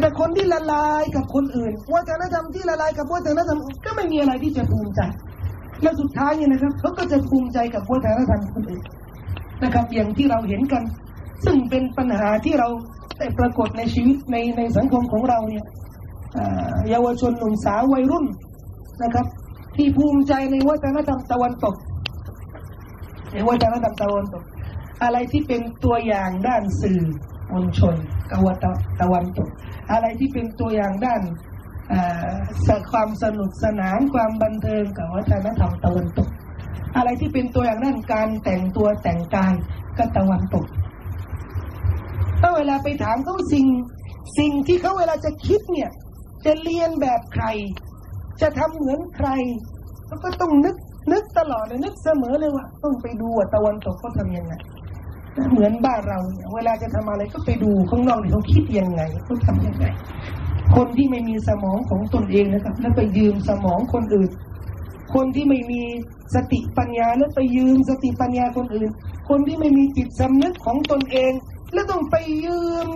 [0.01, 5.01] แต่คนที่ละลายกับคนอื่น วัฒนธรรมที่ละลายกับวัฒนธรรมก็ไม่มีอะไรที่จะภูมิใจ
[5.83, 8.83] และสุดท้ายเนี่ยนะครับเขาก็จะภูมิใจกับวัฒนธรรมคนอื่น
[9.63, 10.83] นะครับอย่างที่เราเห็นกัน
[11.45, 12.69] ซึ่งเป็นปัญหาที่เรา
[13.19, 15.65] ได้ปรากฏในชีวิตในในสังคมของเราเนี่ย
[16.91, 18.27] เยาวชนหนุ่มสาววัยรุ่น
[19.03, 19.27] นะครับ
[19.77, 21.77] ที่ภูมิใจในวัฒนธรรมตะวันตก
[23.33, 24.45] ในวัฒนธรรมตะวันตก
[25.03, 27.01] อะไรที่เป็นตัวอย่างด้านสื่อ
[27.53, 27.97] มวลชน
[28.31, 28.65] กวต
[29.01, 29.49] ตะวันตก
[29.93, 31.23] อะไรที่เป็นตัวอย่างด้าน
[32.93, 36.29] ความสนุกสนานความบันเทิงกับวัฒนธรรมตะวันตก
[36.97, 39.55] อะไรที่เป็นตัวอย่างด้านการแต่งตัวแต่งกาย
[39.99, 40.65] ก็ตะวันตก
[42.47, 43.67] ถ้าเวลาไปถามเขาสิ่ง
[44.39, 45.91] สิ่งที่เขาเวลาจะคิดเนี่ย
[46.45, 47.45] จะเรียนแบบใคร
[48.41, 49.29] จะทำเหมือนใคร
[50.07, 50.77] เขาก็ต้องนึก
[51.13, 54.55] นึกตลอดเลยนึกเสมอเลยว่า ต้องไปดูว่าตะวันตกเขาทำยังไง
[55.53, 59.87] เหมือนบ้านเราเนี่ยเวลาจะทำอะไรก็ไปดูข้างนอกเขาคิดยังไงเขาทำยังไง
[60.77, 64.31] คนที่ไม่มีสมองของตนเองนะครับ แล้วไปยืมสมองคนอื่น
[65.15, 65.83] คนที่ไม่มี
[66.35, 68.91] สติปัญญาแล้วไปยืมสติปัญญาคนอื่น
[69.29, 71.33] คนที่ไม่มีจิตสำนึกของตนเอง
[71.75, 72.89] แล้วต้องไปยืม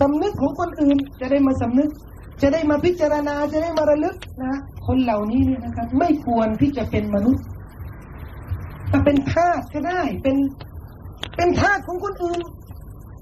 [0.00, 1.90] สำนึกของคนอื่น จะได้มาสำนึก
[2.42, 4.54] จะได้มาพิจารณาจะได้มาระลึกนะ
[4.86, 7.44] คนเหล่านี้เนี่ยนะครับ ไม่ควรที่จะเป็นมนุษย์
[8.88, 10.36] แต่เป็นทาสก็ได้เป็น
[11.36, 12.40] เป็นทาสของคนอื่น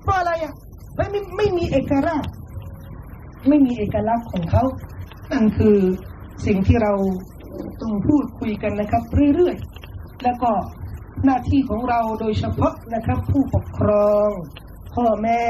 [0.03, 0.55] เพราะอะไรอะ
[0.97, 2.31] ไม่ไม่ไม่มีเอกลักษณ์
[3.49, 4.63] ไม่มีเอกลักษณ์ของเขา
[5.33, 5.77] นั่นคือ
[6.47, 6.93] สิ่งที่เรา
[7.81, 9.03] ต้องพูดคุยกันนะครับ
[9.35, 10.51] เรื่อยๆ แล้วก็
[11.25, 14.31] หน้าที่ของเราโดยเฉพาะนะครับ ผู้ปกครอง
[14.97, 15.43] พ่อแม่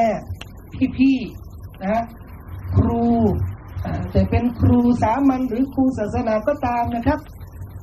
[0.99, 2.03] พี่ๆนะ
[2.77, 3.05] ครู
[4.15, 7.21] จะเป็นครูสามัญหรือครูศาสนาก็ตามนะครับ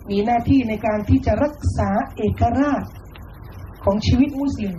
[0.09, 2.83] มีหน้าที่ในการที่จะรักษาเอกราช
[3.83, 4.75] ของชีวิตมุสลิม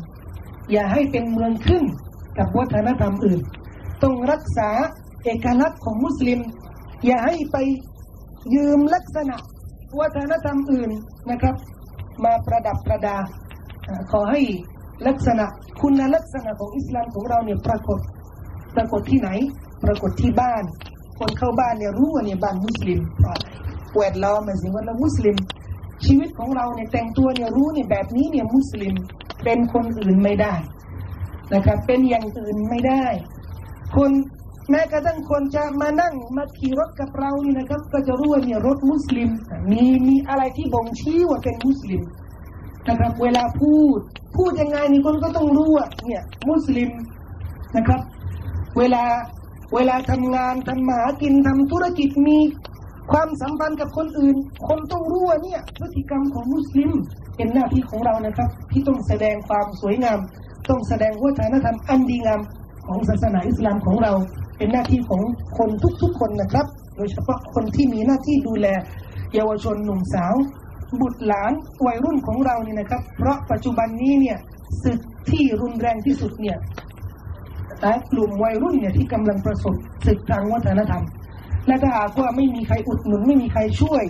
[0.73, 1.85] อย่าให้เป็นเมืองขึ้น
[2.39, 3.41] กับวัฒนธรรมอื่น
[4.03, 4.71] ต้องรักษา
[5.25, 6.41] เอกลักษณ์ของมุสลิม
[7.07, 7.57] อย่าให้ไป
[8.55, 9.37] ยืมลักษณะ
[10.01, 10.91] วัฒนธรรมอื่น
[11.31, 11.57] นะครับ
[12.25, 13.17] มาประดับประดา
[14.13, 14.41] ขอให้
[15.07, 15.47] ลักษณะ
[15.81, 17.99] คุณลักษณะของอิสลามของเราเนี่ยปรากฏ
[18.77, 19.31] ปรากฏที่ไหน
[19.85, 20.63] ปรากฏที่บ้าน
[21.19, 23.01] คนเข้าบ้านเนี่ยรู้ว่าเนี่ยบ้านมุสลิม
[23.97, 25.37] แวดล้อมมันสิว่าเรามุสลิม
[26.05, 28.95] ชีวิตของเราเนี่ยแต่งตัวเนี่ยรู้เนี่ยแบบนี้เนี่ยมุสลิม
[29.45, 30.55] เป็นคนอื่นไม่ได้
[31.55, 33.05] นะครับ เป็นอย่างอื่นไม่ได้
[33.97, 34.11] คน
[34.71, 39.29] แม้กระทั่งคนจะมานั่งมาขี่รถกับเรานี่นะครับ ก็จะรู้ว่าเนี่ยรถมุสลิม
[39.71, 42.03] มีมีอะไรที่บ่งชี้ว่าเป็นมุสลิม
[42.89, 43.99] นะครับ เวลาพูด
[44.37, 46.91] พูดยังไงนี่คนก็ต้องรู้ว่าเนี่ยมุสลิม
[47.77, 48.01] นะครับ
[48.79, 49.05] เวลา
[49.75, 52.39] เวลาทำงานทำหมากินทำธุรกิจมี
[53.13, 54.37] ความสัมพันธ์กับคนอื่น
[54.69, 56.91] คนต้องรู้ว่าเนี่ยพฤติกรรมของมุสลิม
[57.37, 60.19] เป็นหน้าที่ของเรานะครับ ที่ต้องแสดงความสวยงาม
[60.71, 62.41] ต้องแสดงวัฒนธรรมอันดีงาม
[62.87, 64.13] ของศาสนาอิสลามของเรา
[64.57, 65.23] เป็นหน้าที่ของ
[65.59, 65.71] คน
[66.03, 66.67] ทุกๆคนนะครับ
[66.97, 68.67] โดยเฉพาะคนที่มีหน้าที่ดูแล
[69.35, 70.35] เยาวชนหนุ่มสาว
[71.01, 71.53] บุตรหลาน
[71.87, 74.39] วัยรุ่นของเราเนี่ยนะครับ เพราะปัจจุบันนี้เนี่ย
[74.85, 74.99] ศึก
[75.31, 76.57] ที่รุนแรงที่สุดเนี่ย
[77.81, 79.75] แต่กลุ่มวัยรุ่นเนี่ยที่กำลังประสบ
[80.07, 81.05] ศึกทางวัฒนธรรม
[81.67, 84.05] และถ้าหากว่าไม่มีใครอุดหนุนไม่มีใครช่วย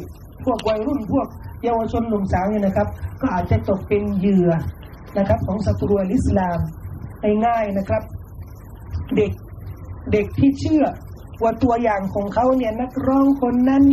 [0.45, 1.27] พวกวัยรุ่นพวก
[1.65, 2.89] เยาวชนหนุ่มสาวเนี่ยนะครับ
[3.21, 4.51] ก็อาจจะตกเป็นเหยื่อ
[5.19, 6.59] นะครับ ของศัตรูอิสลาม
[7.47, 8.03] ง่ายๆนะครับ
[9.17, 9.33] เด็ก
[10.13, 10.85] เด็กที่เชื่อ
[11.43, 13.85] ว่าตัวอย่างของเขาเนี่ยนักร้องคนนั้น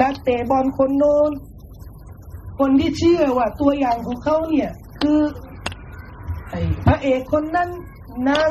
[0.00, 1.30] นักเตะบอลคนโน้น
[2.58, 4.70] คนที่เชื่อว่าตัวอย่างของเขาเนี่ย
[5.00, 5.20] คือ
[6.86, 7.68] พระเอกคนนั้น
[8.28, 8.48] นาง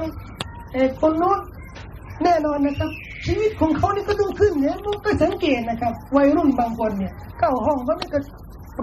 [0.73, 1.39] เอกคนโน้น
[2.23, 2.89] แน่นอนนะครับ
[3.25, 8.19] ชีวิตของเขานี่ก็ต้องขึ้นเนี่ยมันก็สังเกตนะครับ วัยรุ่นบางคนเนี่ยเข้าห้องเขาไม่ก็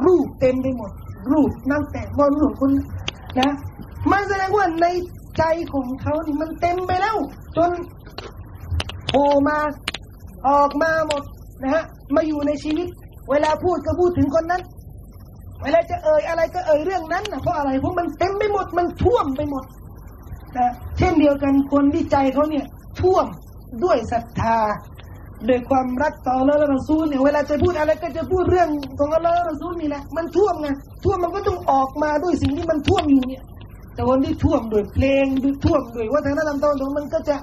[0.06, 0.90] รูปเต็มไปหมด
[1.32, 2.70] รูปนั่งแต่บอลรูปคน
[3.40, 3.50] นะ
[4.10, 4.86] มันแสดงว่าใน
[5.38, 7.16] ใจของเขานี่มันเต็มไปแล้ว
[7.56, 7.70] จน
[9.08, 9.58] โผล่มา
[10.48, 11.22] ออกมาหมด
[11.62, 11.84] นะฮะ
[12.16, 12.88] มาอยู่ในชีวิต
[13.30, 14.62] เวลาพูดก็พูดถึงคนนั้น
[15.62, 19.64] เวลาจะเอ่ยอะไรก็เอ่ยเรื่องนั้นนะเพราะอะไรเพราะมันเต็มไปหมดมันท่วมไปหมด
[20.58, 22.66] นะเช่นเดียวกันคนที่ใจเขาเนี่ย
[23.00, 23.26] ท่วม
[23.84, 24.58] ด้วยศรัทธา
[25.48, 30.68] ด้วยความรักต่ออัลอฮ์และรอซูลเนี่ยเวลาจะพูดอะไรก็จะพูดเรื่องของอัลอฮ์และรอซูลนี่แหละมันท่วมไง
[31.04, 33.42] ท่วมมันก็ต้องออกมาด้วยสิ่งที่มันท่วมอยู่เนี่ย
[33.94, 37.36] แต่วันที่ท่วมด้วยเพลงด้วยท่วมด้วยวัฒนธรรมตอนมันก็จะ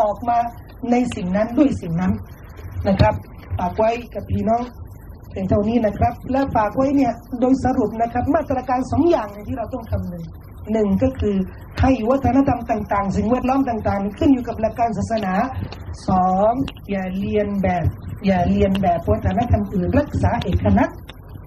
[0.00, 0.38] ออกมา
[0.90, 2.12] ในสิ่งนั้นด้วยสิ่งนั้น
[2.88, 3.14] นะครับ
[3.59, 4.63] ฝากไว้กับพี่น้อง
[5.29, 10.23] เพียงเท่านี้นะครับ และฝากไว้เนี่ยโดยสรุปนะครับ มาตรการสองอย่างที่เราต้องคำนึง
[10.73, 11.35] หนึ่งก็คือ
[11.81, 15.33] ให้วัฒนธรรมต่าง ๆ สิ่งแวดล้อมต่างๆ ขึ้นอยู่กับหลักการศาสนา
[16.09, 16.53] สอง
[16.89, 17.85] อย่าเรียนแบบ
[18.25, 20.99] อย่าเรียนแบบวัฒนธรรมอื่นรักษาเอกลักษณ์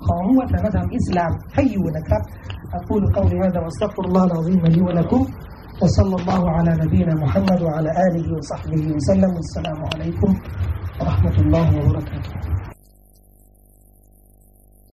[0.06, 2.22] ของวัฒนธรรมอิสลามให้อยู่นะครับ
[2.78, 5.20] أقول قولي هذا واستغفر الله العظيم لي ولكم
[5.82, 10.30] وصلى الله على نبينا محمد وعلى آله وصحبه وسلم والسلام عليكم
[11.01, 12.40] ورحمة الله وبركاته.